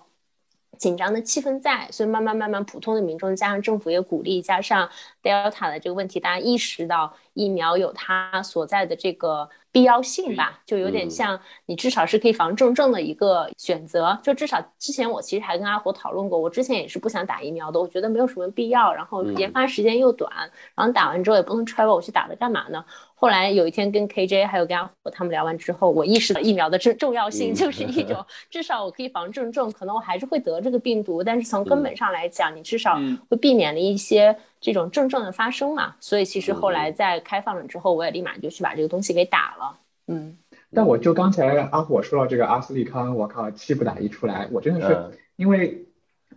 [0.77, 4.87] 紧张的气氛在，所以慢慢慢慢，普通的民众加上政府也鼓励，加上
[5.27, 14.17] Delta 的这个问题，大家意识到疫苗有它所在的这个必要性吧，就有点像你至少是可以防重症的一个选择。
[14.23, 20.31] 就至少之前我其实还跟阿火讨论过，我之前也是不想打疫苗的，我觉得没有什么必要，然后研发时间又短，
[20.77, 22.85] 然后打完之后也不能 travel，我去打了干嘛呢？
[23.19, 32.99] 后来有一天跟 KJ 还有跟阿虎他们聊完之后，我意识到疫苗的重重要性就 是一种， 至少我可以防重症，可能我还是会得这个病毒，但是从根本上来讲，你至少
[33.31, 34.37] 会避免了一些
[34.73, 35.95] 这种症状的发生嘛。
[36.01, 39.79] 所以其实后来在开放了之后，我也立马就去把这个东西给打了。
[40.09, 40.37] 嗯，
[40.73, 45.87] 但我就刚才阿火说到这个阿斯利康，我靠，气不打一处来，我真的是因为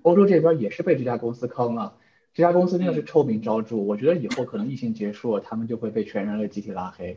[0.04, 1.96] 欧洲这边也是被这家公司坑了。
[2.32, 7.14] 这家公司真的是臭名昭著，我觉得以后可能疫情结束，他们就会被全人类集体拉黑。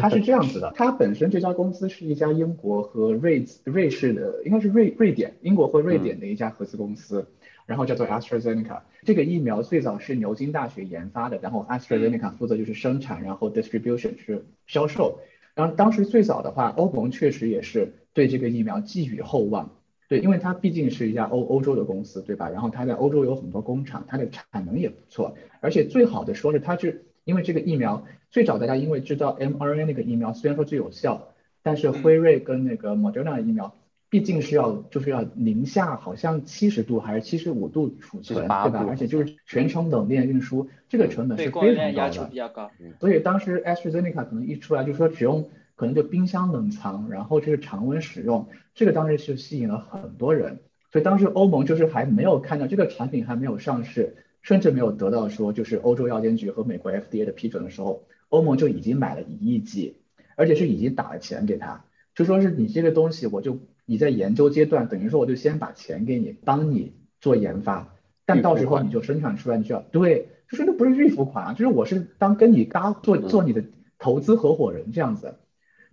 [0.00, 7.26] 它是这样子的， 它本身这家公司是一家英国和瑞瑞士的，应该是瑞瑞典，英国或瑞典的一家合资公司，
[7.72, 8.80] 然后叫做 AstraZeneca。
[9.02, 15.20] 这个疫苗最早是牛津大学研发的，然后 AstraZeneca 负责就是生产，然后 distribution 是销售。
[15.54, 19.70] 然后当时最早的话，欧盟确实也是对这个疫苗寄予厚望。
[20.06, 22.50] 对，因为它毕竟是一家欧欧洲的公司，对吧？
[22.50, 25.34] 然后它在欧洲有很多工厂，它的产能也不错。
[25.60, 31.28] 而且最好的说是，它是因为这个疫苗最早大家因为知道 mRNA 那个疫苗虽然说最有效，
[31.62, 33.74] 但是辉瑞跟那个 Moderna 的疫苗
[34.12, 38.84] 毕竟是要就是要零下好像七十度还是七十五度储存，对吧？
[38.86, 42.28] 而且就是全程冷链运输，这个成本是非常高的。
[42.28, 42.70] 比较高。
[43.00, 45.48] 所以当时 AstraZeneca 可能一出来就说只用。
[45.74, 50.60] 可能就冰箱冷藏，然后就是常温使用，这个当时是吸引了很多人。
[50.92, 59.96] 所以当时欧盟就是还没有看到这个产品还没有上市，甚至没有得到说就是欧洲药监局和美国 FDA 的批准的时候，欧盟就已经买了一亿剂，
[60.36, 73.64] 而且是已经打了钱给他，就说是你这个东西我就你在研究阶段，等于说我就先把钱给你帮你做研发，但到时候你就生产出来，你就要对，就是那不是预付款啊，就是我是当跟你搭做做你的
[73.98, 75.36] 投资合伙人这样子。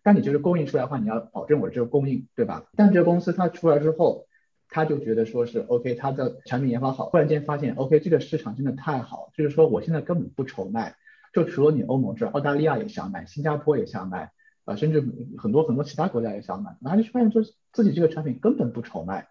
[0.01, 2.63] 但你就是供应出来的话，你要保证我这个供应，对吧？
[2.75, 4.27] 但这个公司它出来之后，
[4.69, 10.95] 他就觉得说是 OK，他的产品研发好，忽然间发现 OK，这个市场真的太好，就是说我现在根本不愁卖，
[11.33, 14.31] 就除了你欧盟之外，澳大利亚也想买，新加坡也想买，
[14.63, 15.03] 啊，甚至
[15.37, 19.27] 很多很多其他国家也想买，然后就发现说自己这个产品根本不愁卖，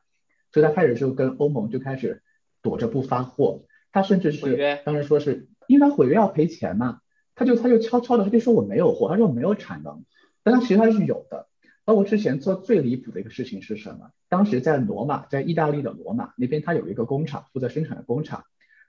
[0.53, 2.23] 所以他开始就跟欧盟就开始
[2.63, 7.01] 躲着不发货，他甚至是当时说是因为他毁约要赔钱嘛，
[7.35, 10.05] 他就他就悄悄的他就说我没有货，他说我没有产能。
[10.43, 11.47] 但他其实他是有的，
[11.85, 14.11] 包括之前做最离谱的一个事情是什么？
[14.29, 18.45] 当时在罗马，在意大利的罗马那边，他有一个工厂负责生产的工厂，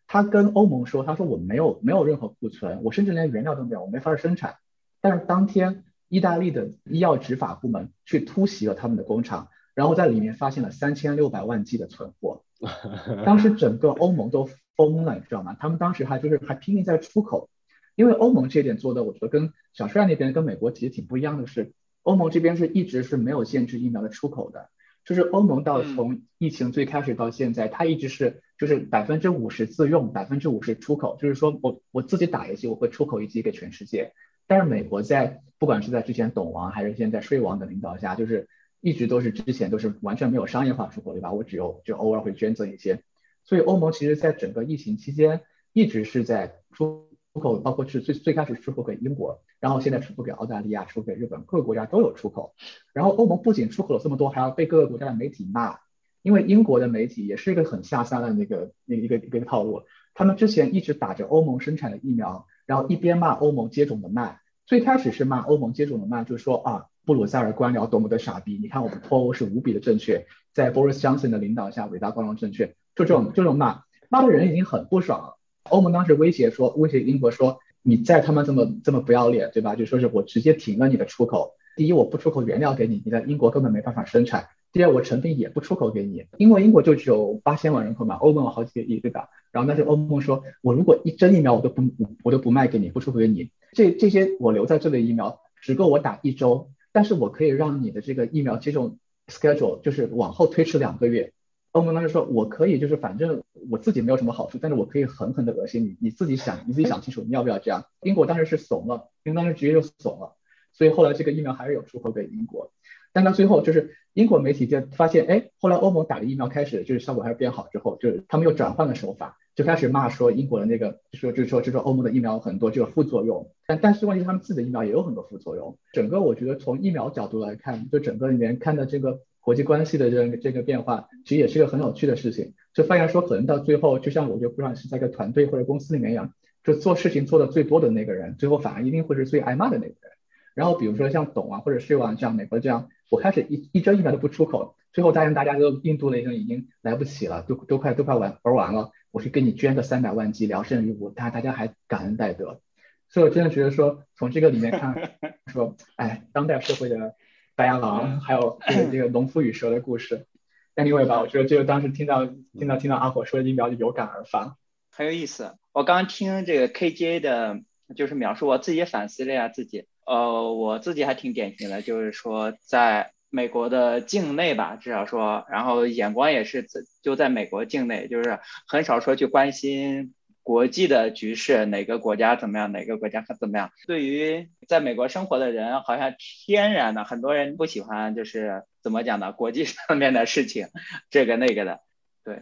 [0.08, 4.56] 他跟欧盟说，他说我没有没有任何库存，我甚至连原料都没有，我没法生产。
[5.02, 12.44] 但是当天意大利的医药执法部门去突袭了他们的工厂，然后在里面发现了三千六百万剂的存货，
[13.26, 15.56] 当时整个欧盟都疯了，你知道吗？
[15.58, 17.50] 他们当时还就是还拼命在出口。
[17.96, 24.70] 因为欧盟这点做的，我觉得跟小帅那边跟美国其实挺不一样的是，欧盟这边是一直是没有限制疫苗的出口的，
[25.04, 34.14] 就是欧盟到从疫情最开始到现在，它一直是就是百分之五十自用，百分之五十出口，就是说我我自己打一剂，我会出口一剂给全世界。
[34.50, 38.50] 但是美国在不管是在之前董王还是现在税王的领导下，就是
[38.82, 41.32] 一直都是之前都是完全没有商业化出口，对吧？
[41.32, 43.04] 我只有就偶尔会捐赠一些，
[43.46, 47.08] 所以欧盟其实在整个疫情期间一直是在出。
[47.32, 52.56] 出口包括是最最开始出口给英国，然后现在出口给澳大利亚、出口给日本，各个国家都有出口。
[52.92, 55.78] 然后欧盟不仅出口了这么多，还要被各个国家的媒体骂，
[56.24, 59.84] 因为英国的媒体也是一个很下三滥的那个那一个一个套路。
[60.16, 64.42] 他们之前一直打着欧盟生产的疫苗，然后一边骂欧盟接种的慢。
[64.68, 75.38] 最开始是骂欧盟接种的慢，就是说啊，布鲁塞尔官僚多么的傻逼，你看我们脱欧是无比的正确，在 Boris Johnson 的领导下伟大光荣正确，就这种就这种骂，骂的人已经很不爽了。
[75.64, 79.74] 欧盟当时威胁说，威胁英国说，你再他妈这么这么不要脸，对吧？
[79.74, 81.56] 就说是我直接停了你的出口。
[81.76, 84.50] 第一，我不出口原料给你，你在英国根本没办法生产。
[84.72, 89.30] 第二，我成品也不出口给你，因为英国就只有八千万人口嘛，欧盟有好几个亿，对吧？
[89.52, 91.84] 然后但是欧盟说，我如果一针疫苗我都不
[92.24, 101.34] 我都不卖给你，不出口给你，这这些我留在这里疫苗只够我打一周，但是我可以让你的这个疫苗接种 schedule 就是往后推迟两个月。
[101.72, 107.86] 欧盟当时说，我可以，就是反正我自己没有什么好处，但是我可以狠狠的恶心你，你自己想，你自己想清楚，你要不要这样？
[108.02, 110.36] 英国当时是怂了，英国当时直接就怂了，
[110.74, 112.72] 所以后来这个疫苗还是有出口给英国。
[113.14, 125.78] 但到最后就是英国媒体就发现，哎，后来欧盟打了疫苗开始就是效果还是变好之后，就是他们又转换了手法，就开始骂说英国的那个，说就说就说欧盟的疫苗很多就有副作用，但但是问题他们自己的疫苗也有很多副作用。
[125.94, 132.54] 整个我觉得从疫苗角度来看，就整个里面看的这个国际关系的这个这个变化，其实也是一个很有趣的事情。
[132.74, 140.12] 就发现说可能到最后，就像我觉得不管是在一个团队或者公司里面一样，就做事情做的最多的那个人，最后反而一定会是最挨骂的那个人。
[140.54, 152.62] 然后比如说像董啊，或者是啊，像美国这样，我开始一一针疫苗都不出口，最后答应大家都印度那个已经来不及了，都都快都快玩玩完了，我去给你捐个三百万剂聊胜于无，大大家还感恩戴德。
[153.10, 155.18] 所以我真的觉得说，从这个里面看，
[155.52, 157.16] 说，哎，当代社会的
[157.56, 160.28] 白牙狼，还有这个 这个农夫与蛇的故事
[160.76, 164.58] ，anyway 吧，我觉得这个当时听到听到听到阿火说疫苗就有感而发，
[164.92, 165.56] 很有意思。
[165.72, 167.62] 我刚听这个 KJ 的，
[167.96, 169.88] 就是描述，我自己反思了呀自己。
[170.10, 176.66] 呃，我自己还挺典型的，就是说在美国的境内吧，至少说，然后眼光也是
[177.04, 183.70] 就在美国境内，就是很少说去关心国际的局势，哪个国家怎么样，哪个国家怎么样。
[183.86, 189.32] 对于在美国生活的人，好像天然的很多人不喜欢，就是怎么讲呢？
[189.32, 190.70] 国际上面的事情，
[191.12, 191.82] 这个那个的。
[192.24, 192.42] 对，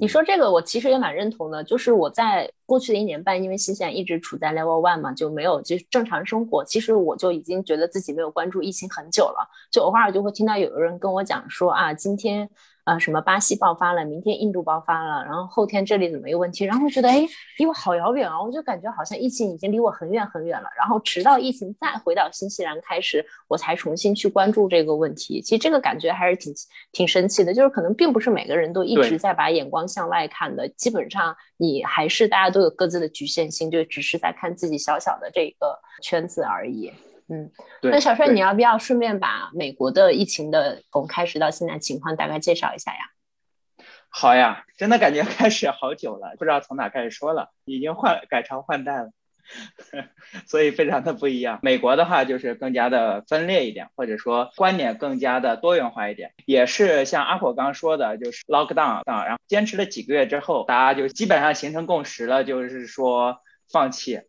[0.00, 12.48] 你说这个我其实也蛮认同的，就是我在过去的一年半，因为新西兰一直处在 level one 嘛，就没有就正常生活，其实我就已经觉得自己没有关注疫情很久了，就偶尔就会听到有人跟我讲说啊，今天。
[12.84, 16.66] 啊，什么巴西爆发了，明天印度爆发了，然后后天这里怎么有问题？
[16.66, 18.42] 然后觉得哎，离我好遥远啊！
[18.42, 20.68] 我就感觉好像疫情已经离我很远很远了。
[20.76, 25.40] 然后直到疫情再回到新西兰开始，我才重新去关注这个问题。
[25.40, 26.52] 其实这个感觉还是挺
[26.92, 30.68] 挺神奇的，就是可能并不是每个人都一直在把眼光向外看的。
[30.76, 36.92] 基本上你还是大家都有各自的局限性，就只是在看自己小小的这个圈子而已。
[37.28, 37.50] 嗯，
[37.82, 42.98] 那小帅，你要不要顺便把美国的疫情的从开始到现在情况大概介绍一下呀？
[44.10, 49.10] 好呀，真的感觉开始好久了，不知道从哪开始说了，已经换改朝换代了，
[50.46, 51.58] 所以非常的不一样。
[51.62, 63.38] 美国的话就是更加的分裂一点，或者说观点更加的多元化一点，也是像阿火刚说的，就是 lockdown 啊，然后坚持了几个月之后，大家就基本上形成共识了，就是说
[63.72, 64.20] 放弃。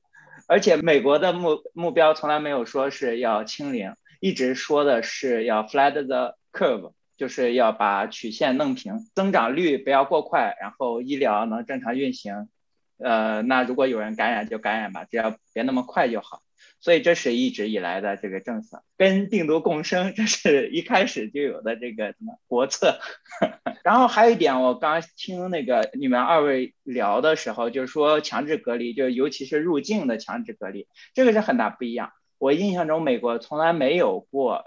[0.47, 12.47] 而且美国的目目标从来没有说是要清零，一直说的是要 flat the curve，就是要把曲线弄平，增长率不要过快，然后医疗能正常运行。
[12.97, 16.41] 呃，那如果有人感染就感染吧，只要别那么快就好。
[16.85, 22.99] 所以这是一直以来的这个政策，跟病毒共生，这是一开始就有的这个什么国策。
[23.83, 32.11] 然后还有一点，我刚听那个你们二位聊的时候，就是说强制隔离，就尤其是入境的强制隔离，这个是很大不一样。
[32.37, 34.63] 我印象中美国从来没有过，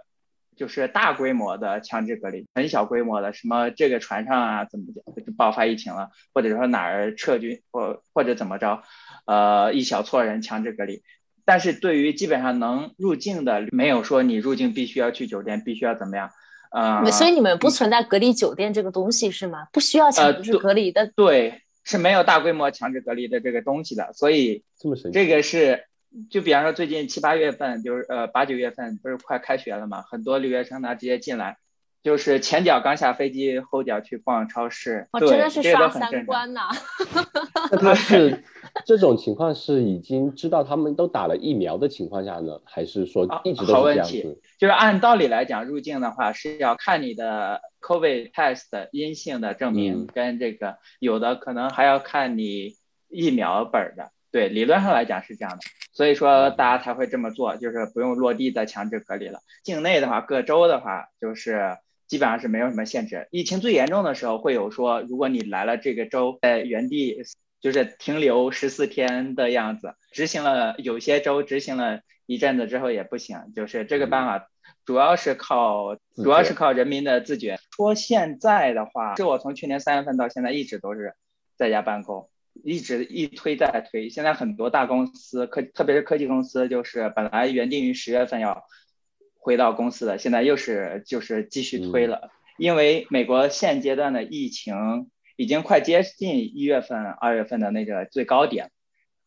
[0.57, 4.87] 就是大规模的强制隔离，很小规模的，什么这个船上啊怎么
[5.25, 8.83] 就爆发疫情了，或者说哪儿撤军或或者怎么着，
[9.25, 11.05] 呃一小撮人强制隔离。
[11.49, 16.31] 但是对于基本上能入境的，没有说你入境必须要去酒店，必须要怎么样，
[16.71, 19.67] 呃，所以你们不存在隔离酒店这个东西是吗？
[19.73, 25.85] 不需要强制隔离的，对，是没有大规模强制隔离的这个东西的，所以这么神奇，这个是，
[26.29, 31.57] 就比方说最近七八月份，就是呃八九月份不是快开学了嘛，很多留学生他直接进来，
[32.03, 36.69] 就是前脚刚下飞机，后脚去逛超市，真的是刷三观呐，
[37.73, 38.45] 那他是。
[38.87, 44.41] 这种情况是已经知道他们都打了疫苗的情况下呢，还是说一直都是这样子？
[44.59, 52.77] 就是按道理来讲，入境的话是要看你的 COVID test 阴性的证明，跟这个有的可能还要看你
[53.09, 54.11] 疫苗本的。
[54.31, 55.61] 对，理论上来讲是这样的，
[55.93, 59.41] 所以说大家才会这么做，就是不用落地再强制隔离了。
[59.65, 63.29] 境内的话，各州的话就是基本上是没有什么限制。
[63.31, 67.23] 疫情最严重的时候会有说，如果你来了这个州，在原地。
[67.61, 74.49] 就是停留十四天的样子，执行了有些州执行了一阵子之后也不行，就是这个办法
[74.85, 77.59] 主要是靠主要是靠人民的自觉。
[77.75, 81.15] 说现在的话，是我从去年三月份到现在一直都是
[81.57, 82.31] 在家办公，
[82.63, 84.09] 一直一推再推。
[84.09, 88.65] 现在很多大公司科特别是科技公司，就是本来原定于十月份要
[89.37, 95.11] 回到公司的，现在又是就是继续推了，因为美国现阶段的疫情。
[95.39, 98.73] 已经快接近一月份、二月份的那个最高点，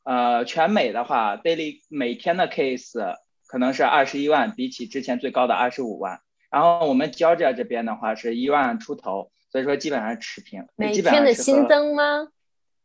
[0.04, 3.15] 呃，全美的话，daily 每天的 case
[3.47, 6.19] 可能是二十一万，比起之前最高的二十五万。
[6.50, 10.67] 然后我们 Georgia 这边的话是一万出头，所以说基本上持平。
[10.76, 12.28] 每天的新增吗？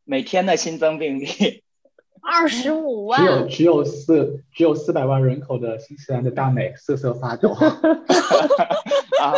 [0.05, 1.65] 每天的新增病例，
[2.27, 7.55] 二十五万，只有只有四只有四百万人口的新西兰的大美瑟瑟发抖。
[9.23, 9.33] 啊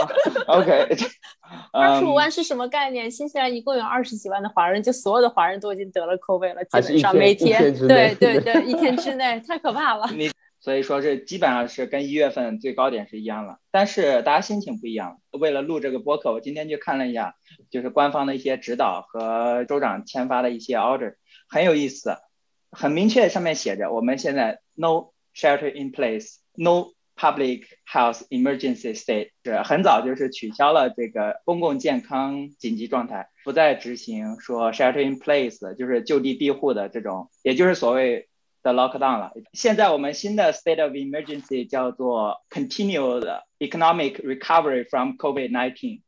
[0.46, 0.88] ，OK，
[1.72, 3.10] 二十五万是什么概念？
[3.10, 10.08] 新西兰一共有二十几万的华人，就所有的华人都已经得了 COVID 了，基本上每天，对对对，一天之内太可怕了。
[10.14, 10.30] 你
[10.60, 15.18] 所以说这基本上是跟一月份最高点是一样了，但是大家心情不一样。
[15.38, 17.34] 为了录这个播客，我今天去看了一下，
[17.70, 21.14] 就是官方的一些指导和州长签发的一些 order，
[21.48, 22.16] 很有意思，
[22.70, 26.92] 很明确，上面写着我们现在 no shelter in place，no。
[27.20, 38.28] Public health emergency state 是很早就是取消了这个公共健康紧急状态，不再执行说 shelter in place 就是就地庇护的这种，也就是所谓
[38.62, 39.32] 的 lockdown 了。
[39.52, 46.02] 现在我们新的 state of emergency 叫做 continued economic recovery from COVID-19，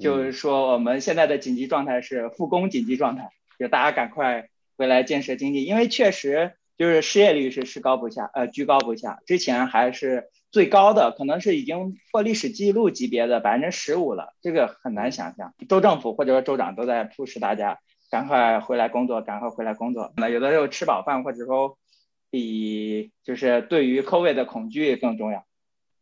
[0.00, 3.30] 就是说我们现在的紧急状态是复工紧急状态，
[3.60, 4.48] 就大家赶快
[4.78, 10.30] 回来建设经济，因为确实就是失业率是是高不下，呃居高不下，之前还是。
[10.50, 15.52] 最高的可能是已经破历史记录级别的百分之十五了，这个很难想象。
[15.68, 20.14] 州政府或者说州长都在促使大家赶快回来工作，赶快回来工作。
[20.16, 21.76] 那有的时候吃饱饭，或者说
[22.30, 25.44] 比就是对于 COVID 的恐惧更重要。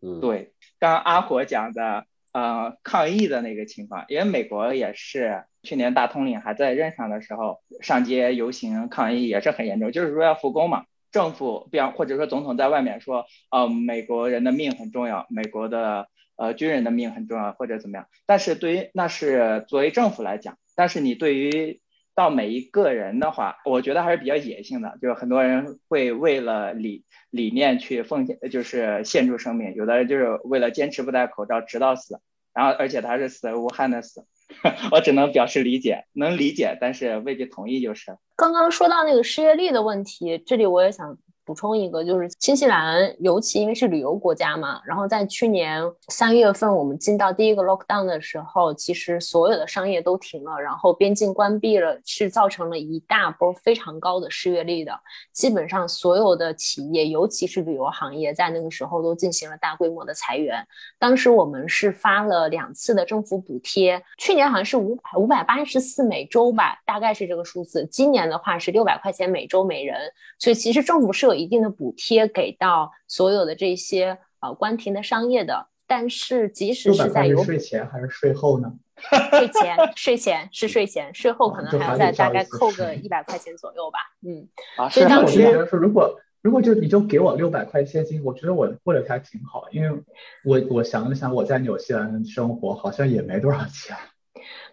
[0.01, 0.53] 嗯，对。
[0.79, 10.85] 刚刚阿火讲的呃抗疫的那个情况，因为美国也是去年大统领还在任上的时候，上街游行抗议也是很严重，就是说要复工嘛。
[11.11, 18.07] 政府，比方或者说总统在外面说，呃，美国人的命很重要，美国的呃军人的命很重要，或者怎么样。
[18.27, 21.81] 但是对于那是作为政府来讲，但是你对于
[22.15, 32.21] 到每一个人的话，我觉得还是比较野性的，就是很多人会为了理理念去奉献，就是献出生命，有的人就是为了坚持不戴口罩直到死，
[32.53, 34.27] 然后而且他是死而无憾的死。
[34.93, 38.17] 我只能表示理解，能理解，但是未必同意就是。
[38.37, 41.17] 刚刚说到那个失业率的问题，这里我也想。
[41.47, 54.93] 补充一个，就是新西兰，尤其因为是旅游国家嘛，然后在去年三月份我们进到第一个 lockdown 的时候，其实所有的商业都停了，然后边境关闭了，是造成了一大波非常高的失业率的。
[55.33, 60.67] 基本上所有的企业，尤其是旅游行业，在那个时候都进行了大规模的裁员。
[60.99, 67.87] 当时我们是发了两次的政府补贴，去年好像是五百五百八十四每周吧，大概是这个数字。
[67.87, 69.97] 今年的话是六百块钱每周每人，
[70.41, 71.36] 所以其实政府是有。
[71.37, 78.73] 一定的补贴给到所有的这些呃关停的商业的，但是即使是在有税前还是税后呢？
[79.31, 83.99] 税前，税前是税前，税后可能还要再大概扣个一百块钱左右吧。
[84.27, 84.49] 嗯，
[84.91, 90.03] 所以当时觉得说，如果如果就你就给我六百块现金，我觉得我过得还挺好，因为
[90.45, 93.95] 我我想了想，我在纽西兰生活好像也没多少钱。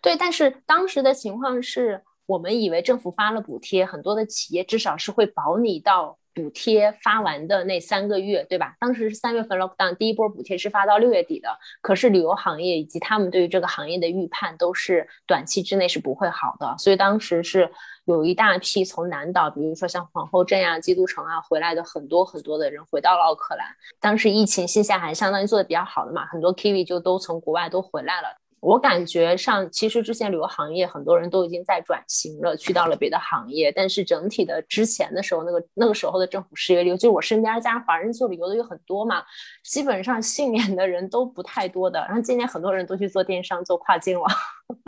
[0.02, 6.18] 对，但是当时的情况是我们以为政府发了补贴，很多的企业至少是会保你到。
[6.36, 8.76] 补贴发完的那三个月，对吧？
[8.80, 11.48] 当时是三月份 lockdown，第一波补贴是发到六月底的。
[11.80, 17.72] 可是旅游行业以及他们对于这个行业的预判都是短期之内是不会好的，所以当时是
[18.06, 23.68] 有一大批从南岛，比如说像皇后镇啊、基督城啊回来的很多很多的人回到了奥克兰。
[24.00, 28.43] 当时疫情线下还相当于做的比较好的嘛，很多 Kiwi 就都从国外都回来了。
[28.64, 33.70] 我感觉上，其实之前旅游行业很多人都已经在转型了，去到了别的行业。
[33.74, 39.22] 但是整体的之前的时候，那个那个时候的政府失业率，就我身边加上华人做旅游的有很多嘛，
[39.66, 42.00] 基本上幸免的人都不太多的。
[42.08, 44.26] 然后今年很多人都去做电商、做跨境了。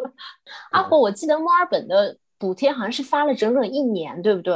[0.72, 4.56] 阿火，我记得墨尔本的补贴好像是发了整整一年，对不对？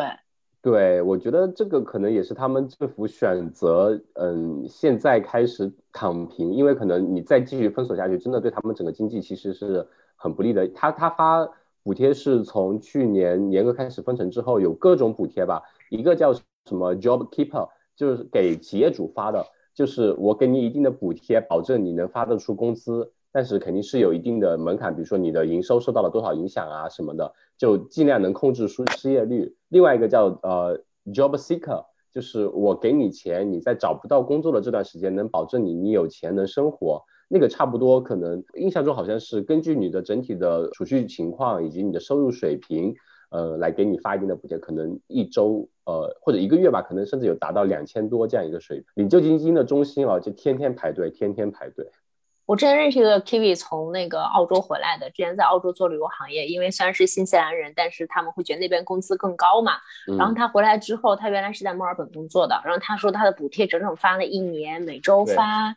[0.62, 9.88] 对，我觉得这个可能也是他们政府选择，嗯，现在开始躺平，因为可能你再继续封锁下去，真的对他们整个经济其实是
[10.18, 10.68] 很不利的。
[10.68, 11.50] 他他发
[11.82, 23.14] 补贴是从去年年额开始分成之后，有各种补贴吧，一个叫什么 Job Keeper，就是给企业主发的，就是我给你一定的补贴，保证你能发得出工资。
[23.32, 29.56] 但是肯定是有一定的门槛，比如说你的营收受到了多少影响啊什么的，就尽量能控制失失业率。
[29.70, 30.80] 另外一个叫呃
[31.14, 37.04] job seeker，就是我给你钱，你在找不到工作的这段时间，能保证你你有钱能生活。
[37.32, 42.96] 那个差不多可能印象中好像是根据你的整体的储蓄情况以及你的收入水平，
[43.30, 48.86] 呃，来给你发一定的补贴，可能一周呃或者一个月吧，可能甚至有达到两千多这样一个水平。
[48.96, 51.92] 领救济金的中心啊，就天天排队，天天排队。
[52.50, 59.74] 我之前认识一个 Kiwi 从那个澳洲回来的，之前在澳洲做旅游行业，因为虽然是新西兰人，但是他们会觉得那边工资更高嘛。
[60.18, 65.72] 然后他回来之后，他原来是在墨尔本工作的，然后他说他的补贴整整发了一年，每周发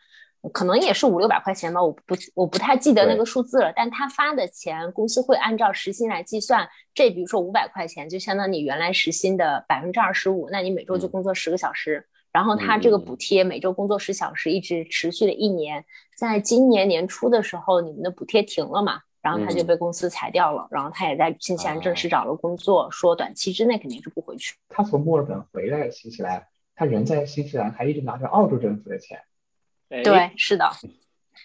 [0.51, 3.71] 可能也是五六百块钱吧，我不我不太记得那个数字了。
[3.77, 6.67] 但他发的钱，公司会按照时薪来计算。
[6.95, 12.07] 这比如说五百块钱，就相当于你原来时薪的百分之二十五，那你每周就工作十个小时。
[12.33, 15.85] 然后他这个补贴每周工作十小时，一直持续了一年。
[16.17, 19.01] 在今年年初的时候，你们的补贴停了嘛？
[19.21, 20.67] 然后他就被公司裁掉了。
[20.71, 24.55] 然后他也在新西兰正式找了工作，说短期之内肯定是不回去。
[24.69, 29.21] 他从墨尔本回来新西兰，他人在新西兰还一直拿着澳洲政府的钱。
[29.89, 30.71] 对，是的，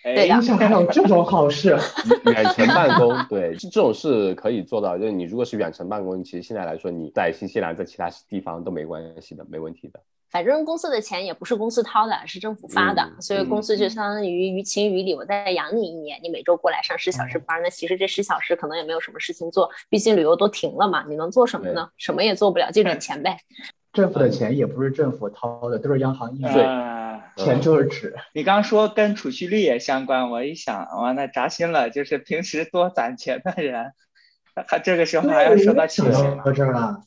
[0.03, 0.36] 对的。
[0.57, 1.78] 还有这种好事，
[2.26, 4.97] 远程办公，对，这种是可以做到。
[4.97, 9.99] 就是你如果是远程办公，其实现在来说，你在新西兰，在其他地方都没关系的，没问题的。
[10.38, 21.89] 反正公司的钱也不是公司掏的，是政府发的，所以公司就相当于于情于理，我再养你一年，你每周过来上十小时班，那其实这十小时可能也没有什么事情做，毕竟旅游都停了嘛，你能做什么呢？
[21.97, 23.35] 什么也做不了，就点钱呗。
[23.93, 26.63] 政府的钱也不是政府掏的，都是央行印税，
[27.35, 28.15] 钱就是纸。
[28.35, 31.89] 你刚说跟储蓄率也相关，我一想，哇，那扎心了。
[31.89, 33.93] 就是平时多攒钱的人，
[34.67, 36.38] 他 这个时候还要受到歧视。
[36.45, 37.01] 到这儿了。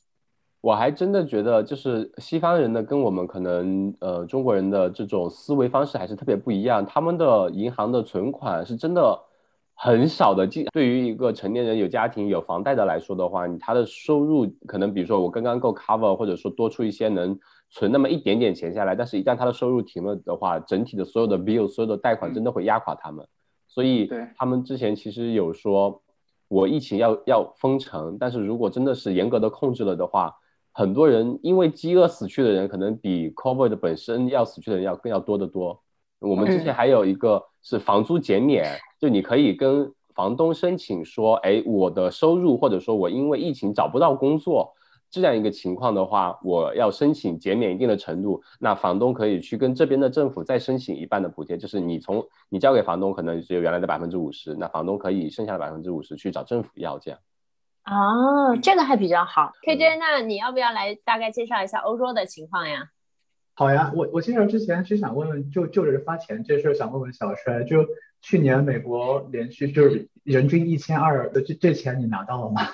[0.63, 6.85] 我还真的觉得，就是西方人的跟我们可能呃中国人的这种思维方式还是特别不一样。
[6.85, 9.19] 他们的银行的存款是真的
[9.75, 10.47] 很少的。
[10.71, 17.39] 对于一个成年人有家庭有房贷的来说的话，你他的收入可能比如说我刚刚够 cover，或者说多出一些能
[17.71, 18.95] 存那么一点点钱下来。
[18.95, 23.27] 但是，一旦他的收入停了的话，整体的所有的 bill 所有的贷款真的会压垮他们。
[23.67, 26.03] 所以，他们之前其实有说，
[26.49, 30.37] 我疫情要要封城，但是如果真的是严格的控制了的话。
[30.81, 35.79] 很多人因为饥饿死去的人，可能比 COVID 本身要死去的人要更要多得多。
[36.21, 38.65] 我们之前还有一个是房租减免，
[38.99, 44.73] 就你可以跟房东申请说，哎，我的收入或者说我因为疫情找不到工作
[45.11, 57.21] 这样一个情况的话，我要申请减免一定的程度，那房东可以去跟这边的政府再申请一半的补贴，就是你从你交给房东可能只有原来的百分之五十，那房东可以剩下的百分之五十去找政府要这样。
[57.91, 59.53] 哦，这个还比较好。
[59.67, 62.89] KJ，那你要不要来大概介绍一下欧洲的情况呀？
[63.55, 67.85] 好呀，我我介绍之前是想问问，就就是发钱这事儿，想问问小帅，就
[68.23, 72.69] 去年美国连续就是人均一千二的这这钱你拿到了吗？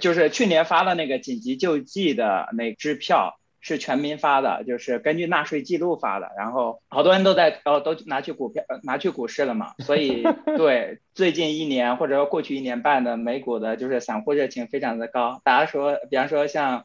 [0.00, 3.39] 就是去年发了那个紧急救济的那支票。
[3.60, 10.22] 是全民发的，就是根据纳税记录发的，然后好多人都在哦都拿去股票拿去股市了嘛，所以
[10.56, 16.84] 对最近一年或者说过去一年半的美股的就是散户热情非常的高，大家说比方说像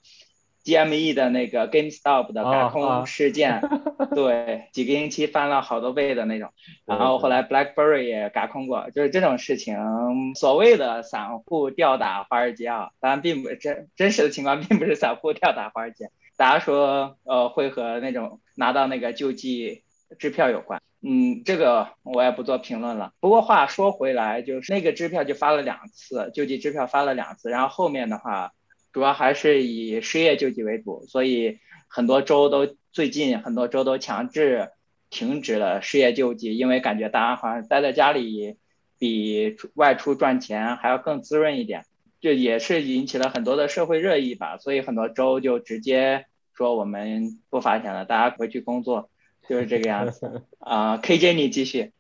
[0.66, 3.62] GME 的那个 GameStop 的轧空事件，
[4.16, 6.50] 对几个星期翻了好多倍的那种，
[6.86, 9.78] 然后后来 BlackBerry 也轧空过，就是这种事情，
[10.36, 16.10] 所谓的散户吊打华尔街啊，当然并不真真实的情况并不是散户吊打华尔街。
[16.38, 19.84] 大家说，呃，会和那种拿到那个救济
[20.20, 23.14] 支票有关，嗯，这个我也不做评论了。
[23.20, 28.52] 不过话说回来，就是那个支票就发了两次，救济支票发了两次，然后后面的话，
[28.92, 34.72] 主要还是以失业救济为主，所以很多州都最近很多州都强制
[35.10, 38.58] 停止了失业救济，因为感觉大家好像待在家里
[39.00, 41.86] 比外出赚钱还要更滋润一点。
[42.22, 49.10] 就也是引起了很多的社会热议吧，所以很多州就直接说我们不发钱了，大家回去工作，
[49.48, 50.98] 就是这个样子 啊。
[50.98, 51.92] KJ，你继续。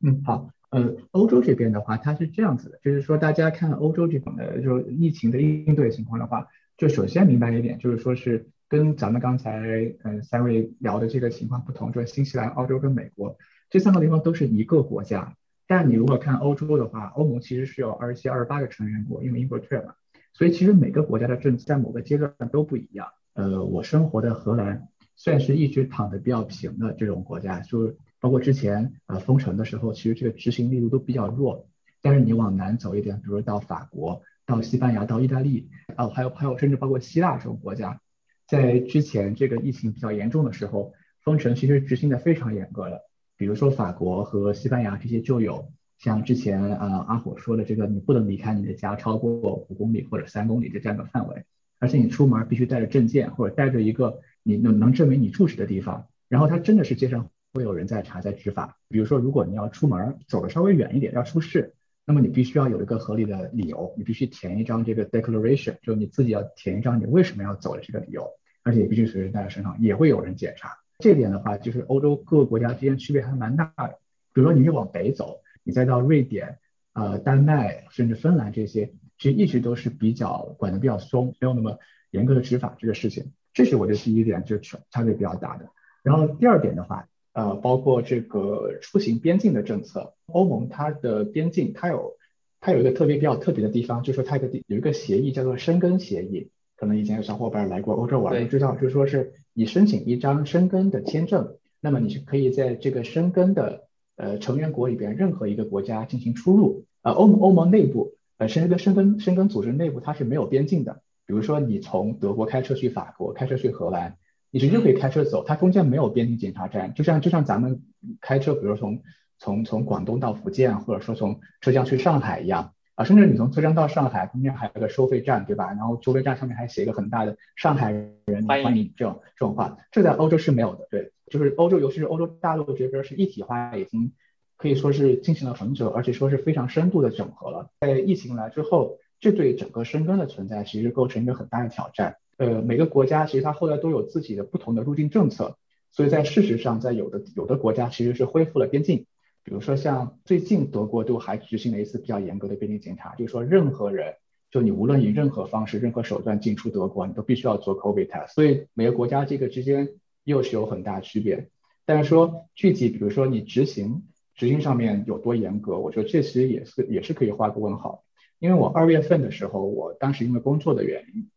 [0.00, 13.38] 嗯，好，呃，欧洲这边的话，它是这样子的，就是说大家看欧洲这种的，就是疫情的应对情况的话，就首先明白一点，就是说是跟咱们刚才嗯三位聊的这个情况不同，就是新西兰、澳洲跟美国
[13.70, 15.34] 这三个地方都是一个国家。
[15.74, 19.94] 但你如果看欧洲的话，欧盟其实是有二十七、二十八个成员国，因为英国退了嘛，
[20.34, 23.08] 所以其实每个国家的政策在某个阶段都不一样。
[23.32, 31.66] 呃，我生活的荷兰算是一直躺得比较平的这种国家，就是包括之前呃封城的时候，其实这个执行力度都比较弱。
[32.02, 37.98] 但是你往南走一点，比如到法国、到西班牙、到意大利，啊，还有还有甚至包括希腊这种国家，
[38.46, 40.92] 在之前这个疫情比较严重的时候，
[41.22, 43.00] 封城其实执行的非常严格的。
[43.42, 51.42] 比如说法国和西班牙这些就有像之前呃阿火说的这个，你不能离开你的家超过五公里或者三公里的这样的范围，
[51.80, 56.06] 而且你出门必须带着证件或者带着一个你能能证明你住址的地方。
[56.28, 58.78] 然后它真的是街上会有人在查在执法。
[58.88, 61.74] 比如说如果你要出门走的稍微远一点要出事，
[62.06, 68.24] 那么你必须要有一个合理的理由，你必须填一张这个 declaration，就你自己要填一张你为什么要走的这个理由，
[68.62, 70.78] 而且必须随身带在身上，也会有人检查。
[71.02, 73.98] 这点的话，就是欧洲各个国家之间区别还蛮大的。
[74.32, 76.58] 比如说，你越往北走，你再到瑞典、
[76.94, 81.78] 呃丹麦，甚至芬兰这些，其实一直都是比较管的比较松，没有那么
[82.12, 83.32] 严格的执法这个事情。
[83.52, 85.68] 这是我的第一点，就差别比较大的。
[86.02, 90.14] 然后第二点的话，呃，包括这个出行边境的政策。
[90.26, 92.16] 欧盟它的边境，它有
[92.60, 96.50] 它有一个特别比较特别的地方，就是说它有个有一个协议叫做申根协议。
[96.82, 103.84] 可能以前有小伙伴来过欧洲玩都知道，就是说是你申请一张申根的签证，那么你是可以在这个申根的
[104.16, 106.84] 呃成员国里边任何一个国家进行出入。
[107.02, 111.02] 呃，欧盟欧盟内部呃申根申根申根组织内部它是没有边境的。
[111.24, 114.16] 比如说你从德国开车去法国，开车去荷兰。
[114.50, 117.82] 你直接可以开车走，它中间没有边境检查站，就像就像咱们
[118.20, 119.02] 开车，比如说从
[119.38, 125.68] 从从广东到福建，或者说从浙江去上海一样啊，甚至你从浙江到上海，中间还有个收费站，对吧？
[125.68, 134.12] 然后收费站上面还写一个很大的“上海人欢迎”这种这种话，这在欧洲是没有的，对，就是欧洲，尤其是欧洲大陆这边是一体化，已经
[134.58, 137.70] 可以说是进行了很久，而且说是非常深度的整合了。
[137.80, 142.16] 在疫情来之后，这对整个深根的存在其实构成一个很大的挑战。
[142.36, 145.56] 呃，每个国家其实它后来都有自己的不同的入境政策，
[145.92, 149.06] 所以在事实上，在有的有的国家其实是恢复了边境，
[149.44, 154.14] 比如说像最近德国都还执行了一次比较严格的边境检查，就是说任何人，
[154.50, 158.34] 就你无论以任何方式、任何手段进出德国，你都必须要做 COVID test。
[158.34, 159.88] 所以每个国家这个之间
[160.24, 161.48] 又是有很大区别。
[161.84, 164.04] 但是说具体，比如说你执行
[164.36, 168.04] 执行上面有多严格，我觉得这其实也是也是可以画个问号。
[168.38, 171.28] 因为我二月份的时候，我当时因为工作的原因。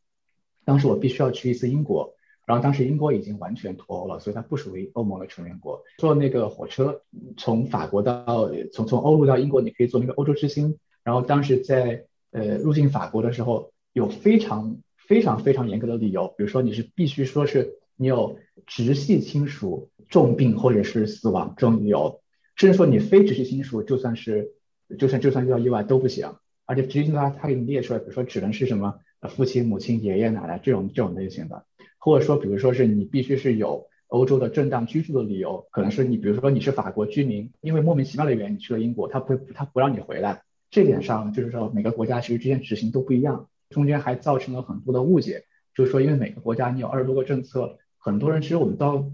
[0.63, 2.15] 当时我必须要去一次英国，
[2.45, 5.81] 然后当时英国已经完全脱欧了，所以它不属于欧盟的成员国。
[5.97, 7.01] 坐那个火车
[7.37, 10.77] 从法国到从从欧陆到英国，你可以坐那个欧洲之星。
[11.03, 18.37] 然后当时在呃入境法国的时候，有非常非常非常严格的理由，比如说你是必须说是你有
[18.67, 22.21] 直系亲属重病或者是死亡这种理由，
[22.55, 24.51] 甚至说你非直系亲属就算是
[24.99, 26.35] 就算就算遇到意外都不行，
[26.65, 28.99] 而且直系亲属他他给你列出来，比如说只能是什么。
[29.29, 31.65] 父亲、母亲、爷爷奶奶这种这种类型的，
[32.05, 40.43] 或者说，比如说是你必须是有欧洲的正当居住的理由，可能是你，比如说你是法国居民，因为莫名其妙的原因你去了英国，他不会他不让你回来。
[40.69, 45.45] 这点上就是说每个国家其实之间执行都不一样，中间还造成了很多的误解。
[45.73, 49.07] 就是说，因为每个国家你有二十多个政策，很多人其实我们到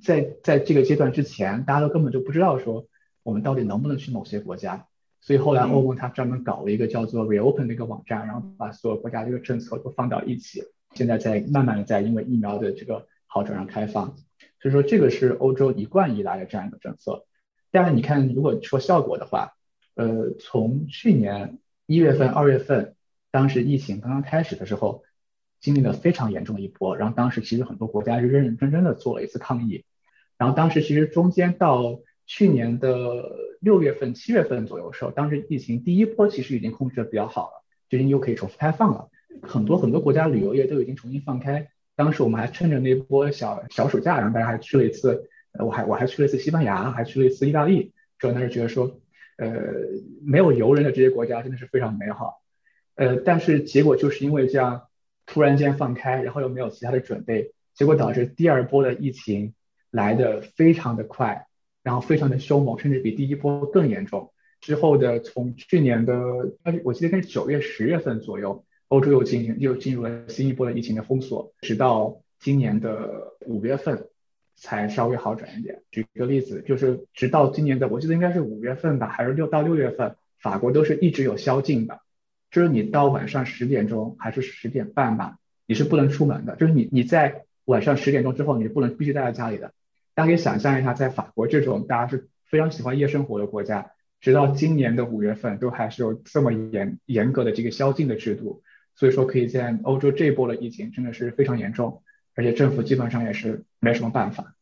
[0.00, 2.86] 在在这个阶段之前，大家都根本就不知道说
[3.24, 4.86] 我们到底能不能去某些国家。
[5.20, 10.62] 所以后来欧盟它专门搞了一个叫做 Reopen 的一个网站，然后把所有国家这个政策都放到一起，
[10.96, 14.16] 现在在慢慢的在因为疫苗的这个好转而开放。
[14.60, 17.26] 所以说这个是欧洲一贯以来的这样一个政策。
[17.70, 19.52] 但是你看，如果说效果的话，
[19.94, 22.96] 呃，从去年一月份、二月份，
[23.30, 25.04] 当时疫情刚刚开始的时候，
[25.60, 29.84] 经历了非常严重的一波，然后当时其实很多国家是认认真真的做了一次抗疫，
[30.38, 33.44] 然后当时其实中间到去年的。
[33.58, 39.08] 六月份、七月份左右时候，当时疫情第一波其实已经控制的比较好了，最近又可以重复开放了。
[39.42, 41.68] 很多很多国家旅游业都已经重新放开。
[41.94, 45.28] 当时我们还趁着那波小小暑假，然后大家还去了一次，
[45.58, 47.92] 我还我还去了一次西班牙，还去了一次意大利。
[48.18, 49.00] 主要那是觉得说，
[49.38, 49.52] 呃，
[50.24, 52.42] 没有游人的这些国家真的是非常美好。
[52.94, 54.82] 呃，但是结果就是因为这样
[55.26, 59.54] 突然间放开，然后又没有其他的准备，结果导致第二波的疫情
[59.90, 61.46] 来的非常的快。
[61.82, 64.32] 然后非常的凶猛，甚至比第一波更严重。
[64.60, 66.20] 之后的从去年的，
[66.82, 74.08] 我记得应该是九月、十月份左右，欧洲又进行又进入了新一波的疫情的封锁，直到今年的五月份
[74.56, 75.82] 才稍微好转一点。
[75.90, 82.00] 举个例子，就是直到今年的，我记得应该是五月份吧，还是六到六月份，法国都是一直有宵禁的，
[82.50, 89.72] 就是你到晚上十点钟还是十点半吧，你是不能出门的，就是你你在晚上十点钟之后，你是不能必须待在家里的。
[90.14, 98.62] 大家可以想象一下，在法国这种大家是非常喜欢夜生活的国家，直到今年的五月份都还是有这么严严格的这个宵禁的制度，
[98.96, 102.02] 所以说可以见欧洲这一波的疫情真的是非常严重，
[102.34, 104.56] 而且政府基本上也是没什么办法。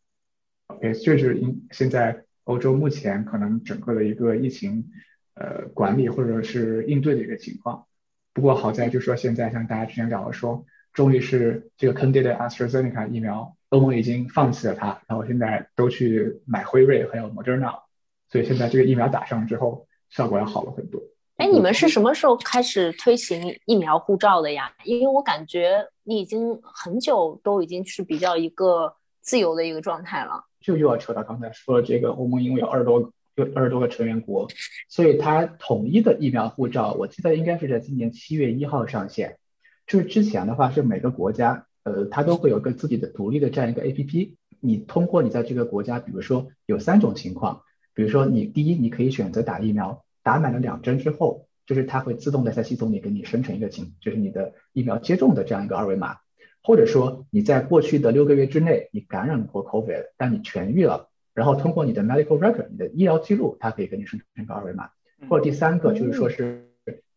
[0.67, 4.91] OK，这是应现在欧洲目前可能整个的一个疫情
[5.35, 7.87] 呃管理或者是应对的一个情况。
[8.35, 13.57] 不过好在就说现在像大家之前聊的说，终于是这个坑爹的 AstraZeneca 疫苗。
[13.71, 17.81] 欧盟已经放弃了它，然后现在都去买辉瑞还有 Moderna，
[18.29, 21.03] 所以现在这个疫苗打上之后，效果要好了很多。
[21.37, 24.73] 哎，你们是什么时候开始推行疫苗护照的呀？
[24.85, 30.45] 因为我感觉你已经很久都已经是比较一个自由的一个状态了。
[30.61, 34.49] 就又要扯到刚才说的这个欧盟，因为有二十多有二十多个成员国，
[34.89, 39.39] 所以它统一的疫苗护照，我记得应该是在今年七月一号上线。
[39.87, 41.67] 就是之前的话是每个国家。
[41.83, 47.61] 呃，它都会有个自己的独立的这样一个 A P P，你通过你在这个国家，比如说有三种情况，
[47.93, 56.17] 比如说你第一，你可以选择打疫苗，打满了两针之后，就是它会自动的在系统里给你生成一个情，就是你的疫苗接种的这样一个二维码，
[56.63, 64.89] 或者说你在过去的六个月之内你感染过 COVID，但你痊愈了，然后通过你的 medical record，你的医疗记录，它可以给你生成一个二维码。
[65.29, 66.69] 或者第三个就是说是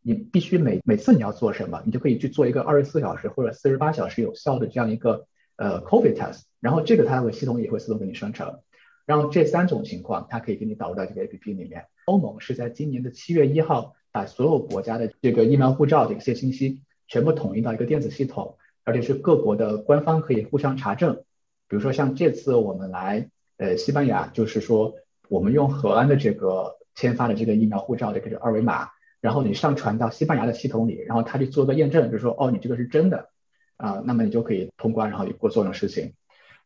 [0.01, 5.27] 你必须每每次你要做什么，你就可以去做一个二十四小时或者四十八小时有效的这样一个
[5.57, 8.59] 呃 COVID test，然后这个它会系统也会自动给你生成。
[9.07, 11.85] 然后这三种情况，它可以给你导入到这个 APP 里面。
[12.05, 21.23] 欧盟是在今年的七月一号，把所有国家的这个疫苗护照的一些信息全部统一到一个电子系统，而且是各国的官方可以互相查证。
[21.69, 24.95] 比如说像这次我们来呃西班牙，就是说
[25.29, 28.89] 我们用荷兰的这个签发的这个疫苗护照的这个二维码，
[29.21, 33.29] 然后你上传到西班牙的系统里，然后他去做个验证，就是说哦你这个是真的
[33.77, 36.11] 啊，那么你就可以通关，然后过做这种事情。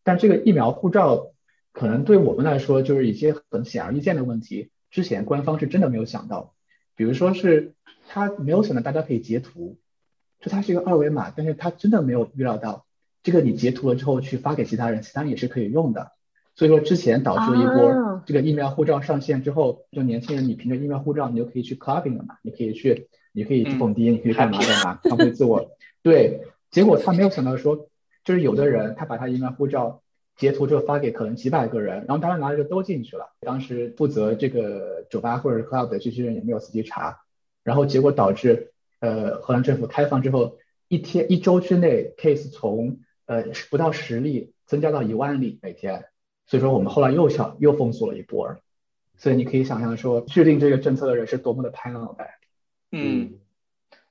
[0.04, 1.28] 但这个疫苗护照。
[1.74, 4.70] 可能对我们来说，就是一些很显而易见的问题。
[4.90, 6.54] 之前官方是真的没有想到，
[6.98, 7.76] 比如说是
[8.10, 9.78] 他没有想到大家可以截图，
[10.42, 12.86] 就它是一个二维码，但是他真的没有预料到，
[13.24, 16.12] 这个你截图了之后去发给其他人，其他人也是可以用的。
[16.56, 25.72] 所以说之前导致了一波这个疫苗护照上线之后，就年轻人你凭着疫苗护照你就可以去 clubbing 了嘛，你可以去，你可以去蹦迪，你可以干嘛干嘛，放飞自我。
[26.04, 27.88] 对，结果他没有想到说，
[28.26, 30.02] 就是有的人他把他疫苗护照。
[30.42, 33.32] 截图之后发给可能几百个人，然后当时拿着就都进去了。
[33.42, 37.22] 当时负责这个酒吧或者 club 的这些人也没有仔细查，
[37.64, 38.72] 然后结果导致
[39.02, 46.06] 呃荷兰政府开放之后，一天一周之内 case 从呃不到十例增加到一万例每天，
[46.48, 48.58] 所以说我们后来又想又封锁了一波。
[49.20, 52.40] 所以你可以想象说制定这个政策的人是多么的拍脑袋。
[52.92, 53.34] 嗯，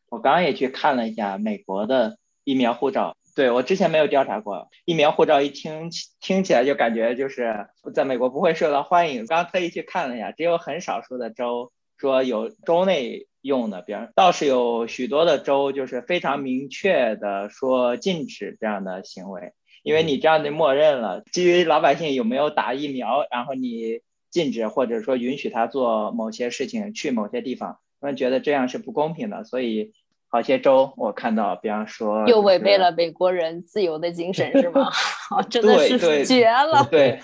[0.08, 3.16] 我刚刚也去看了一下美国的疫苗护照。
[3.34, 9.26] 对我之前没有调查过疫苗护照，一听听起来就感觉就是在美国不会受到欢迎。
[9.26, 19.52] 刚特意去看了一下，只有很少数的州说有州内用的，比方倒是有许多的州就是非常明确的说禁止这样的行为，
[19.82, 24.00] 因为你这样的默认了，基于老百姓有没有打疫苗，然后你
[24.30, 29.92] 禁止或者说允许他做某些事情，去某些地方，他们觉得这样是不公平的，所以。
[30.30, 34.88] 好些州我看到，比方说又违背了美国人自由的精神，是吗？
[35.50, 36.86] 真的是绝了。
[36.90, 37.18] 对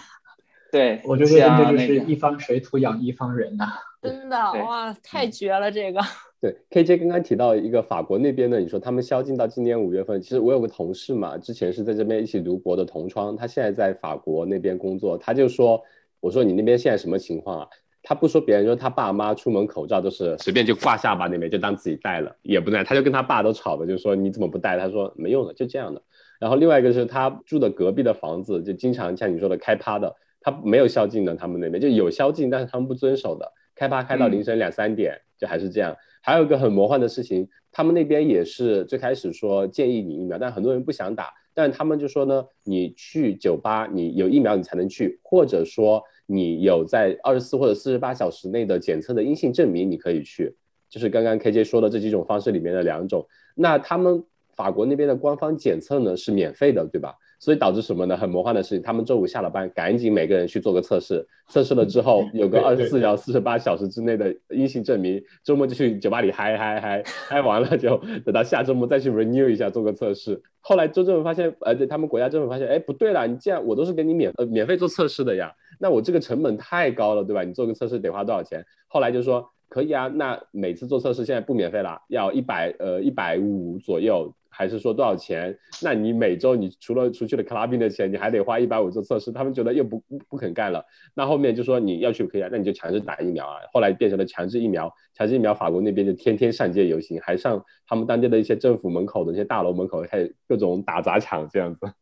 [0.73, 3.67] 对，我觉得这就是一方水土养一方人呐。
[4.03, 6.01] 真的哇，太绝了这个。
[6.41, 10.21] 对，KJ 刚刚提到一个法国那边的，你说他们宵禁到今年五月份。
[10.21, 15.81] 其实我有个同事嘛，之前是在这边一起读博的同窗，他现在在法国那边工作，他就说，
[16.21, 17.69] 我说你那边现在什么情况啊？
[18.09, 22.85] 他不说别人，说他爸妈出门口罩都是随便就挂下巴那边，就当自己戴了，也不戴。
[22.85, 24.79] 他就跟他爸都吵的，就说你怎么不戴？
[24.79, 26.01] 他说没用的，就这样的。
[26.39, 35.97] 然后另外一个是他住的隔壁的房子，就经常像你说的开趴的，他没有宵禁的，他们那边就有宵禁，但是他们不遵守的，开趴开到凌晨两三点，就还是这样。
[36.23, 46.05] 还有一个很魔幻的事情，他们那边也是最开始说建议你疫苗，但很多人不想打，但他们就说呢，你去酒吧，你有疫苗你才能去，或者说。
[46.29, 50.53] 你有在二十四或者四十八小时内的检测的阴性证明，你可以去，
[50.91, 53.25] 就是刚刚 KJ 说的这几种方式里面的两种。
[53.55, 54.25] 那他们
[54.57, 57.15] 法国那边的官方检测呢是免费的，对吧？
[57.39, 58.16] 所以导致什么呢？
[58.16, 70.41] 很魔幻的事情，他们周五下了班，赶紧每个人去做个测试，测试了之后有个二十四小时、四十八小时之内的阴性证明，周末就去酒吧里嗨嗨嗨，嗨完了就等到下周末再去 renew 一下做个测试。
[70.61, 75.53] 后来州政府发现，呃，对他们国家政府发现，哎，不对了，你既然我都是给你免呃免费做测试的呀。
[75.78, 77.45] 那我这个成本太高了，对吧？
[77.45, 78.64] 你做个测试得花多少钱？
[78.89, 85.59] 后来就说可以啊，那每次做测试现在不免费了，要一百呃一百五左右，还是说多少钱？
[85.83, 90.83] 那你每周你除了出去的 clubbing 的钱，你还得花一百五做测试，他们觉得又不不肯干了。
[91.15, 93.59] 那后面就说你要去可以啊，那你就强制打疫苗啊。
[93.73, 101.81] 后来变成了强制疫苗，强制疫苗，法国那边就天天上街游行，还上他们当地的一些政府门口的一些大楼门口，还有各种打砸抢这样子。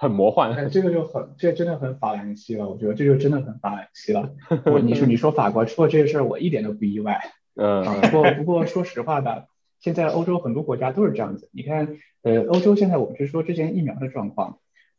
[0.00, 4.30] 很魔幻，哎，这个就很，这真的很法兰西了，我觉得这就真的很法兰西了。
[4.66, 7.20] 我你说你说法国出了这个事儿，我一点都不意外。
[7.56, 9.46] 嗯，不过不过说实话吧，
[9.80, 11.48] 现在欧洲很多国家都是这样子。
[11.52, 14.58] 你看，呃，欧洲现在我们是说之前疫苗的状况，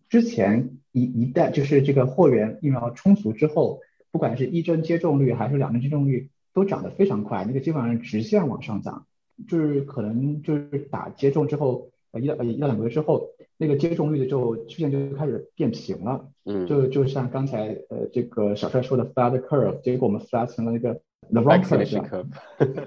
[0.09, 9.05] 之前一一旦就是这个货源疫苗充足之后，不管是一针接种率还是两针接种率都涨得非常快，那个基本上直线往上涨，
[9.47, 11.89] 就是可能就是打接种之后。
[12.11, 21.01] 呃，一到呃一到两个月之后，那个接种率的就曲线就开始变平了，嗯，就就像刚才呃这个小帅说的 flat curve，结果我们 flat 成了那个
[21.31, 22.25] the wrong curve，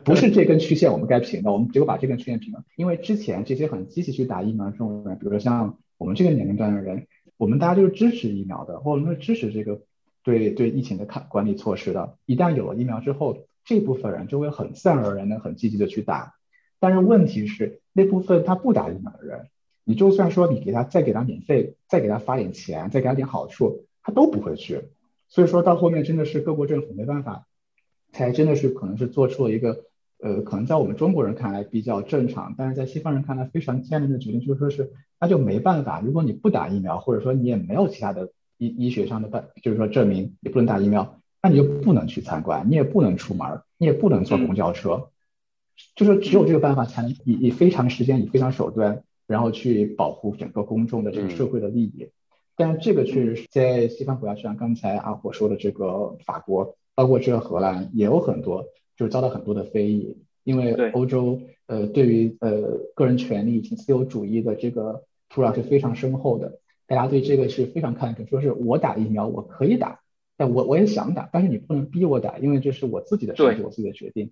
[0.04, 9.80] 不是这根曲线我们该平的，我们结果把这根曲线平了，因为之前这些很积极去打疫苗的这种人，比如说像我们这个年龄段的人，我们大家就是支持疫苗的，或者我们是支持这个
[10.22, 16.34] 对对疫情的看管理措施的，一旦有了疫苗之后，这部分人就会很自然而然的很积极的去打。
[16.80, 19.46] 但是问题是，那部分他不打疫苗的人，
[19.84, 24.82] 你就算说你给他再给他免费，再给他发点钱，再给他点好处，他都不会去。
[25.28, 27.46] 所以说到后面真的是各国政府没办法，
[28.12, 29.84] 才真的是可能是做出了一个
[30.18, 45.08] 呃，可能在我们中国人看来比较正常，但是在西方人看来非常艰难的决定，就是说是那就没办法，如果你不打疫苗，或者说你也没有其他的医医学上的办，就是说证明你不能打疫苗，那你就不能去参观，你也不能出门，你也不能坐公交车，
[45.96, 52.10] 就是只有这个办法才能以以非常时间以非常手段，然后去保护整个公众的这个社会的利益。
[52.54, 58.66] 但这个确实是在西方国家，就像刚才阿火说的，这个法国，包括这个荷兰，也有很多
[58.96, 70.00] 就是遭到很多的非议，因为欧洲呃对于呃个人权利以及自由主义的这个土壤是非常深厚的，大家对这个是非常看重，说是我打疫苗我可以打，
[70.36, 74.30] 但我我也想打，但是你不能逼我打，因为这是我自己的身体，我自己的决定。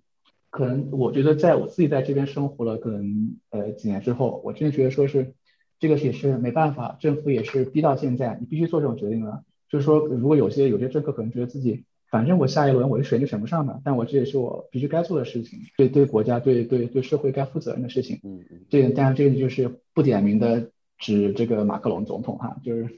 [0.49, 5.33] 可能我觉得在我自己在这边生活了可能呃几年之后，我真的觉得说是。
[5.79, 9.41] 这个也是没办法，政府也是逼到现在，你必须做这种决定了。
[9.67, 18.19] 就是说，如果有些有些政客可能觉得自己，反正我下一轮我是选就选不上的，但我这也是我必须该做的事情，对对国家对对对社会该负责任的事情。
[18.23, 18.65] 嗯嗯。
[18.69, 22.89] 这个当然这个就是不点名的指这个马克龙总统哈，就是，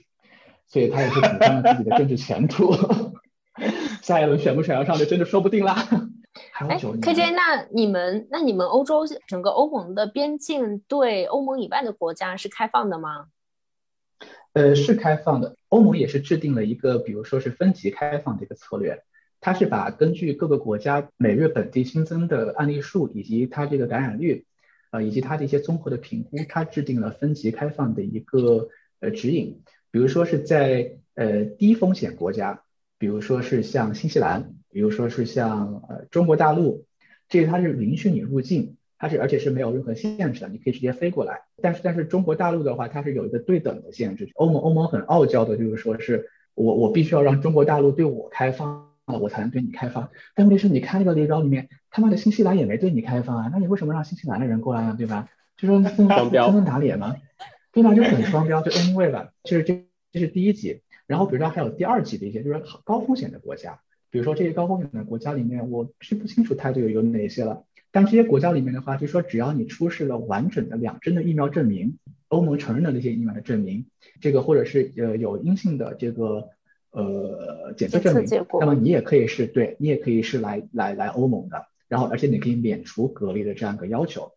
[0.67, 2.73] 所以他也是主张了自己的政治前途，
[4.01, 5.75] 下一轮选不选得上就真的说不定啦。
[6.53, 13.27] 哎，KJ，那你们那你们欧洲整个欧盟的边境对欧盟以外的国家是开放的吗？
[14.53, 15.55] 呃，是开放的。
[15.73, 19.01] 欧盟也是制定了一个，比如说是分级开放的一个策略。
[19.41, 24.45] 它是把根据各个国家每月本地新增的案例数以及它这个感染率，
[24.91, 28.69] 呃，以及它的一些综合的评估，它制定了分级开放的一个
[28.99, 29.63] 呃指引。
[29.89, 32.61] 比如说是在呃低风险国家，
[32.99, 34.53] 比如说是像新西兰。
[34.69, 36.85] 比如说是像呃中国大陆，
[37.29, 41.41] 这个它是允许你入境，它是而且是没有任何限制的，你可以直接飞过来。
[41.61, 44.29] 但是但是中国大陆的话，它是有一个对等的限制。
[44.35, 50.09] 欧盟欧盟很傲娇的，就是说是我我必须要让中国大陆对我开放，我才能对你开放。
[50.35, 54.95] 但问题是，你看那个列表里面，他妈的新西兰也没对你开放啊，那你为什么让新西兰的人过来呢？
[54.97, 55.27] 对吧？
[55.57, 57.15] 就说分分打脸吗？
[57.71, 57.93] 对吧？
[57.93, 58.61] 就很双标。
[58.61, 60.81] 就 anyway 吧，就是这这是第一级。
[61.05, 63.79] 然后比如说还有第二级的一些，就是高风险的国家。
[64.09, 67.63] 比如说这些高风险的国家里面，我是不清楚它都有有哪些了。
[67.93, 73.85] 但这些国家里面的话，就说只要你出示了完整的两针的疫苗证明，欧盟承认的那些疫苗的证明，
[74.19, 76.49] 这个或者是呃有阴性的这个
[76.91, 78.27] 呃检测证明，
[78.59, 81.67] 那么你也可以是对你也可以是来来来欧盟的。
[81.87, 84.31] 然后而且你可以免除隔离的这样一个要求。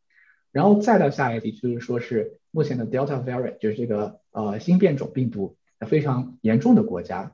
[0.53, 7.33] 然后再到下一题，就是说是目前的 Delta variant，就是这个呃新变种病毒非常严重的国家。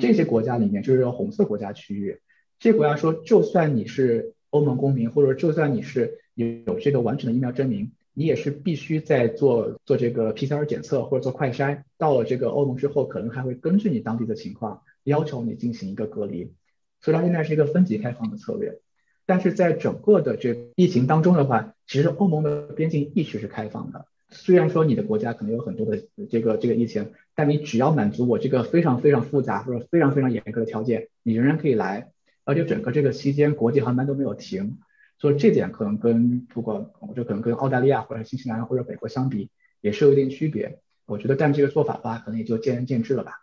[0.00, 2.20] 这些国家里面就是红色国家区域，
[2.58, 16.52] 这些国家说，就算你是欧盟公民，或者就算你是有有这个完整的疫苗证明，你也是必须在做做这个 PCR 检测或者做快筛，到了这个欧盟之后，可能还会根据你当地的情况要求你进行一个隔离。
[17.00, 18.78] 所以它现在是一个分级开放的策略，
[19.26, 24.06] 但是在整个的这疫情当中的话，其实欧盟的边境一直是开放的。
[24.30, 26.00] 虽然说你的国家可能有很多的
[26.30, 32.12] 这个这个疫情，但你只要满足我这个非常非常复杂或者非常非常严格的条件，你仍然可以来。
[32.44, 34.78] 而且整个这个期间国际航班都没有停，
[35.18, 40.78] 所以这点可能跟不管我就可能跟澳大利亚或者新西兰或者美国相比，也是有一定区别。
[41.06, 43.40] 我觉得，但这个做法的话，可能也就见仁见智了吧。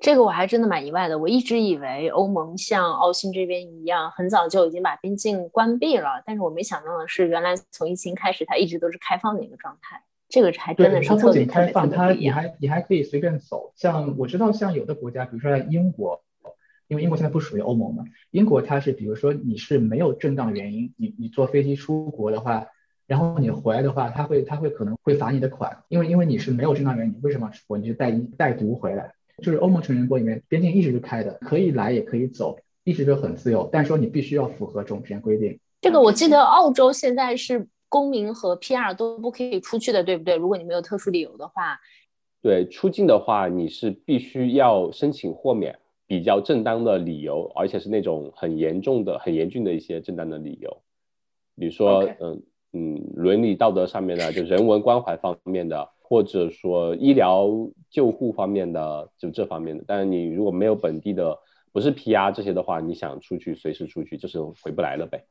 [0.00, 1.16] 这个我还真的蛮意外的。
[1.16, 10.02] 我一直以为欧盟像澳新这边一样，很早就已经把边境关闭了，但是我没想到的是，原来从疫情开始，它一直都是开放的一个状态。
[10.28, 13.72] 这个还真的是特别开放，它你还你还可以随便走。
[13.76, 16.20] 像我知道，像有的国家，比如说在英国，
[16.88, 22.66] 因为英国现在不属于欧盟嘛，英国它是比如说你是没有正当原因，你你坐飞机出国的话，
[23.06, 27.78] 然后你回来的话，他会他会可能会罚你的款，因为因为你是没有正当原因，你为什么出国？
[27.78, 29.12] 你就带带毒回来。
[29.42, 35.58] 就是欧盟成员国里面边境一直是开的，可以来也可以走，一直都很自由，但是说你必须要符合这种规定。
[35.80, 37.66] 这个我记得澳洲现在是。
[37.86, 40.34] 公民和 PR 都不可以出去的，对不对？
[40.34, 41.78] 如果你没有特殊理由的话，
[42.42, 50.76] 对，出境的话你是必须要申请豁免，比较正当的理由，而且是那种很严重的、很严峻的一些正当的理由，
[51.56, 52.42] 比如说，嗯
[52.72, 57.48] 嗯，伦理道德上面的，就人文关怀方面的，或者说医疗
[57.90, 59.84] 救护方面的，就这方面的。
[59.86, 61.38] 但是你如果没有本地的，
[61.72, 65.24] 不是 PR 这些的话，你想出去随时出去，就是回不来了呗。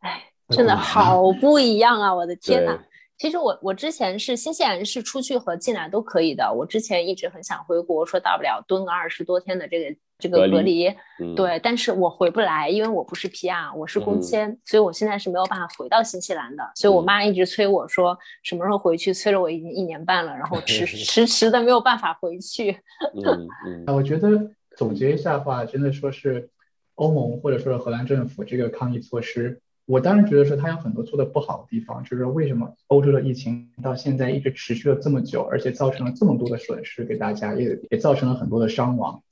[0.00, 0.24] 哎。
[0.50, 2.14] 真的好不一样啊！
[2.14, 2.82] 我的天呐。
[3.18, 6.52] 其实我我之前是新西兰是出去和进来都可以的。
[6.52, 10.94] 我之前一直很想回国，说大不了蹲个二十多天的这个这个隔离。
[11.34, 16.62] 对，但是我回不来，因为我不是 PR，我是工签，所以我现在是没有办法回到新西兰的。
[16.76, 22.70] 所以我妈一直催我说什么时候回去，催了我已经一年半了，然后迟 迟迟的没有办法回去。
[23.26, 24.28] 嗯嗯，我觉得
[24.76, 26.48] 总结一下的话，真的说是
[26.94, 39.22] 欧盟或者说是荷兰政府这个抗疫措施，我当然觉得说它有很多做的不好的地方，就是为什么欧洲的疫情到现在一直持续了这么久，而且造成了这么多的损失给大家，也也造成了很多的伤亡。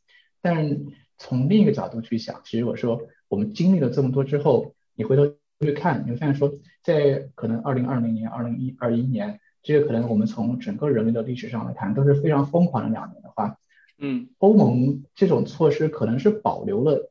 [0.41, 0.81] 但
[1.19, 5.27] 从另一个角度去想，其实我说我们经历了这么多之后，你回头
[5.61, 13.59] 去看，你会发现说，在可能二零二零年、二零一二一年，这个可能我们从整个人类的历史上来看都是非常疯狂的两年的话。
[13.99, 17.11] 嗯，欧盟这种措施可能是保留了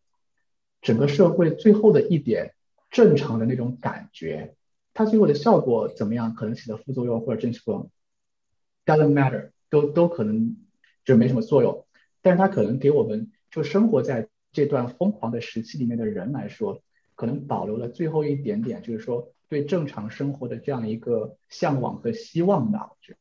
[0.82, 2.55] 整个社会最后的一点
[2.96, 4.56] 正常的那种感觉，
[4.94, 7.92] 它最后的效果怎么样，可能起的副作用或者正作用
[8.86, 10.56] ，doesn't matter，都都可能
[11.04, 11.86] 就没什么作用，
[12.22, 16.82] 但是它可能给我们就生活在这段疯狂的时期里面的人来说，
[17.16, 23.18] 可能保留了最后一点点，就是说对正常生活的这样一个向往和希望吧，我觉得。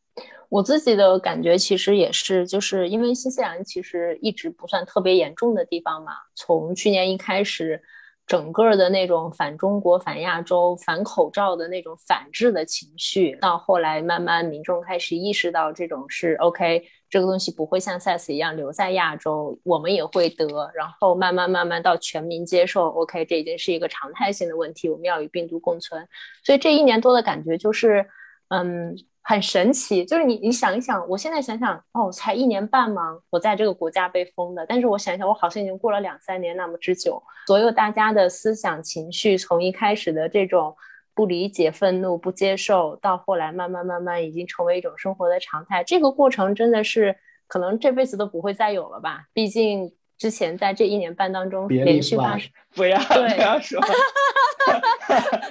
[0.48, 6.12] 我自己的感觉其实也是，就是因为新西兰其实一直不算特别严重的地方嘛。
[6.36, 7.82] 从去年一开始，
[8.26, 20.46] 整个的那种反中国、反亚洲、反口罩的那种反制的情绪，到后来慢慢民众开始意识到这种是 OK，这个东西不会像 SARS 一样留在亚洲，我们也会得。
[20.74, 26.08] 然后慢慢慢慢到全民接受 OK，这已经是一个常态性的问题，我们要与病毒共存。
[26.42, 28.08] 所以这一年多的感觉就是，
[28.48, 28.96] 嗯。
[29.26, 33.18] 很神奇，就是你你想一想，我现在想想，哦，才一年半吗？
[33.30, 37.22] 我在这个国家被封的，但是我想想，我好像已经过了两三年那么之久。
[37.46, 40.76] 所有大家的思想情绪，从一开始的这种
[41.14, 45.82] 不理解、愤怒、不接受，到后来慢慢慢慢已经成为一种生活的常态。
[45.82, 47.16] 这个过程真的是
[47.46, 49.24] 可能这辈子都不会再有了吧？
[49.32, 53.80] 毕竟之前在这一年半当中连续发生，不要不要说。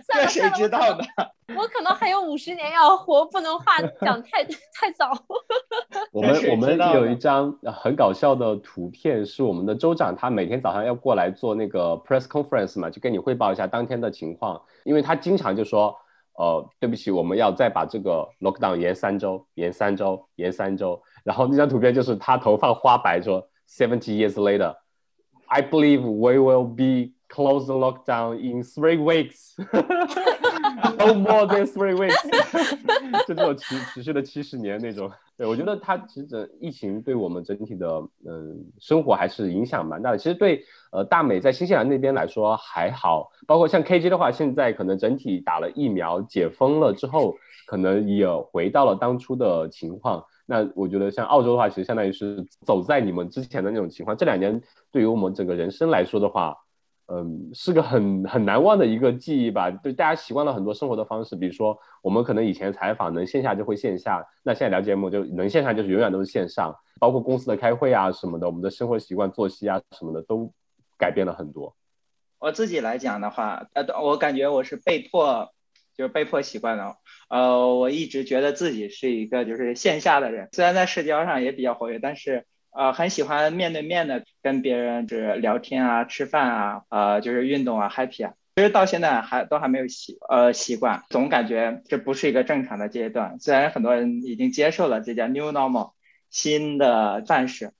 [0.07, 1.03] 这谁知道呢？
[1.55, 4.43] 我可能还有五十年要活，不能话讲太
[4.73, 5.11] 太早。
[6.11, 14.59] 我们我们有一张很搞笑的图片，是我们的州长，他每天早上要过来做那个 press conference 嘛，就跟你汇报一下当天的情况。
[14.83, 15.95] 因为他经常就说，
[16.33, 20.99] 呃，对不起，我们要再把这个 lockdown 延三周，延三周，延三周。
[21.23, 27.13] 然后那张图片就是他头发花白，说 seventy years later，I believe we will be。
[27.29, 29.55] Close the lockdown in three weeks.
[30.99, 32.15] No more than three weeks.
[33.25, 35.11] 就这种持持续了七十年那种。
[35.35, 37.87] 对我觉得它其实疫情对我们整体的
[38.23, 40.17] 嗯生活还是影响蛮大的。
[40.17, 50.23] 其实对呃大美在新西兰那边来说还好，包括像 KG 的话，现在可能整体打了疫苗解封了之后，可能也回到了当初的情况。
[50.45, 54.15] 那我觉得像澳洲的话，其实相当于是走在你们之前的那种情况。
[54.15, 56.57] 这两年对于我们整个人生来说的话。
[57.07, 59.69] 嗯，是个很很难忘的一个记忆吧。
[59.69, 66.73] 对，大家习惯了很多生活的方式，比如说我们可能以前采访能线下就会线下，那现在聊节目就能线上，就是永远都是线上。
[67.01, 70.49] 包括公司的开会啊什么的，我们的生活习惯、作息啊什么的都
[70.97, 71.75] 改变了很多。
[72.39, 75.51] 我自己来讲的话，呃，我感觉我是被迫，
[75.97, 76.95] 就是被迫习惯的。
[77.33, 82.45] 呃，我一直觉得自己是一个就是线下的人，虽然在社交上也比较活跃，但是。
[82.75, 88.33] 呃，很喜欢面对面的跟别人就是聊天啊、吃饭啊、呃，就是运动啊、happy 啊。
[88.55, 93.37] 其实到现在还都还没有习呃习惯，总感觉这不是一个正常的阶段。
[93.39, 95.91] 虽然很多人已经接受了这叫 new normal
[96.31, 97.73] 新的范式。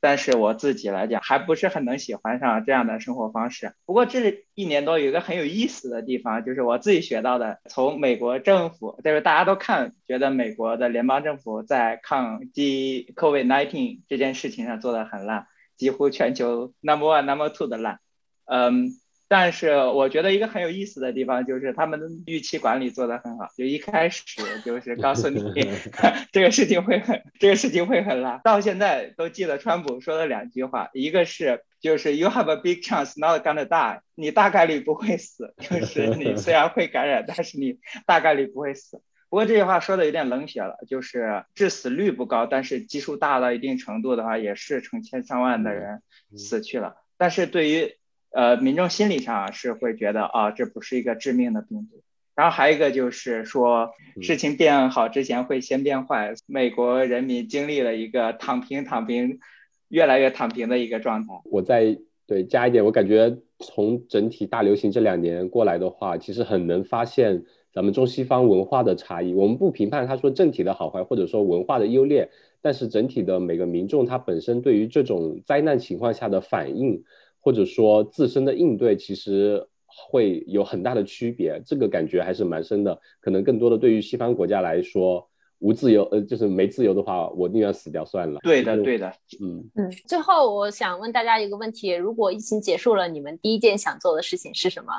[0.00, 3.74] 但是我自己来讲，还不是很能喜欢上这样的生活方式。
[3.84, 15.46] 不过这一年多有一个很有意思的地方，就是我自己学到的，从美国政府，就是大家都看觉得美国的联邦政府在抗击 COVID-19 这件事情上做的很烂，
[15.76, 17.98] 几乎全球 number one number two 的烂，
[18.46, 18.99] 嗯。
[19.32, 24.24] 但是我觉得一个很有意思的地方就是他们的预期管理做得很好，就一开始
[24.64, 25.40] 就是告诉你
[26.32, 39.00] 这个事情会很这个事情会很烂，到现在都记得川普说的两句话，一个是就是 You have a big chance not gonna die，你大概率不会死，就是你 虽然会感染，但是你大概率不会死。
[39.28, 46.02] 不过这句话说的有点冷血了，就是致死率不高，但是基数大到一定程度的话，也是成千上万的人
[46.36, 46.96] 死去了。
[47.16, 47.94] 但是对于
[48.32, 52.02] 呃，民众心理上是会觉得啊，这不是一个致命的病毒。
[52.36, 53.90] 然后还有一个就是说，
[54.22, 56.32] 事情变好之前会先变坏。
[56.46, 59.40] 美国人民经历了一个躺平、躺平，
[59.88, 61.34] 越来越躺平的一个状态。
[61.44, 69.34] 我再对加一点，我感觉从整体大流行这两年过来的话，其实很能发现咱们中西方文化的差异。
[69.34, 72.30] 我们不评判他说政体的好坏，或者说文化的优劣，
[72.62, 77.02] 但是整体的每个民众他本身对于这种灾难情况下的反应。
[77.40, 83.00] 或者说自身的应对其实会有很大的区别，这个感觉还是蛮深的。
[83.20, 85.28] 可能更多的对于西方国家来说，
[85.58, 88.40] 无自由，呃，就是没自由的话，我宁愿死掉算了。
[88.42, 89.12] 对的，对的，
[89.42, 89.90] 嗯嗯。
[90.06, 94.92] 最后，我想问大家一个问题：如果疫情结束了，你们第一件想做的事情是什么？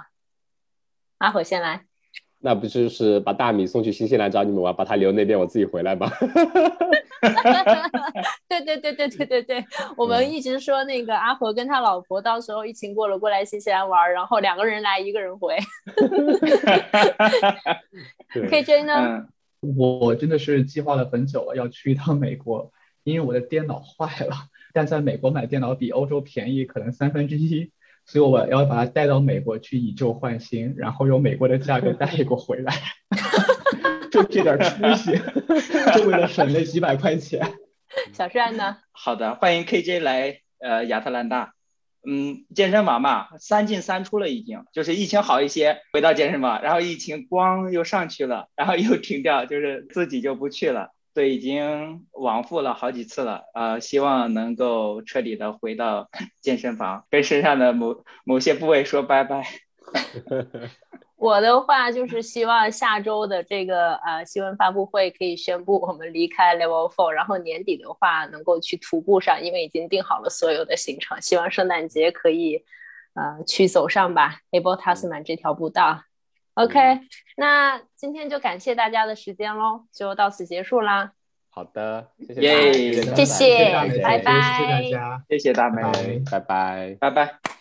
[1.19, 1.85] 阿火先来。
[2.43, 6.11] 那不就是把大米送去新西兰找你们玩，把他留那边，我自己回来吧。
[8.47, 9.65] 对对对对对对对，
[9.95, 15.57] 我们一直说那个阿婆跟他老婆到时候疫情过了过来新西兰玩，然后两个人来，一个人回。
[18.33, 19.27] KJ 呢？
[19.77, 22.71] 我真的是计划了很久了，要去一趟美国，
[23.03, 24.35] 因为我的电脑坏了，
[24.73, 27.71] 但在美国买电脑比欧洲便宜可能三分之一。
[28.03, 32.73] 所以我要把它带到美国去以旧换新，然后用美国的价格带一个回来，
[34.11, 35.17] 就这点出息，
[35.95, 37.41] 就为了省那几百块钱。
[38.13, 38.77] 小帅呢？
[38.91, 41.53] 好的，欢迎 KJ 来呃亚特兰大。
[42.03, 50.89] 嗯，健身房嘛，三进三出了已经，就是疫情好一些，回到健身房，然后疫情咣又上去了，然后又停掉，就是自己就不去了。
[51.13, 56.09] 对，已经往复了好几次了，呃，希望能够彻底的回到
[56.41, 59.45] 健身房，跟身上的某某些部位说拜拜。
[61.21, 72.65] 我的话就是希望下周的这个呃新闻发布会可以宣布我们离开 Level Four，然后年底的话能够去徒步上，因为已经定好了所有的行程，希望圣诞节可以
[73.13, 76.01] 呃去走上吧，Able Tasman 这条步道。
[76.55, 77.01] OK，
[77.37, 81.11] 那今天就感谢大家的时间喽，就到此结束啦。
[81.51, 82.73] 好的，谢谢，耶，
[83.15, 85.83] 谢谢，拜拜，谢谢大家，谢谢大美，
[86.31, 87.60] 拜拜，拜拜。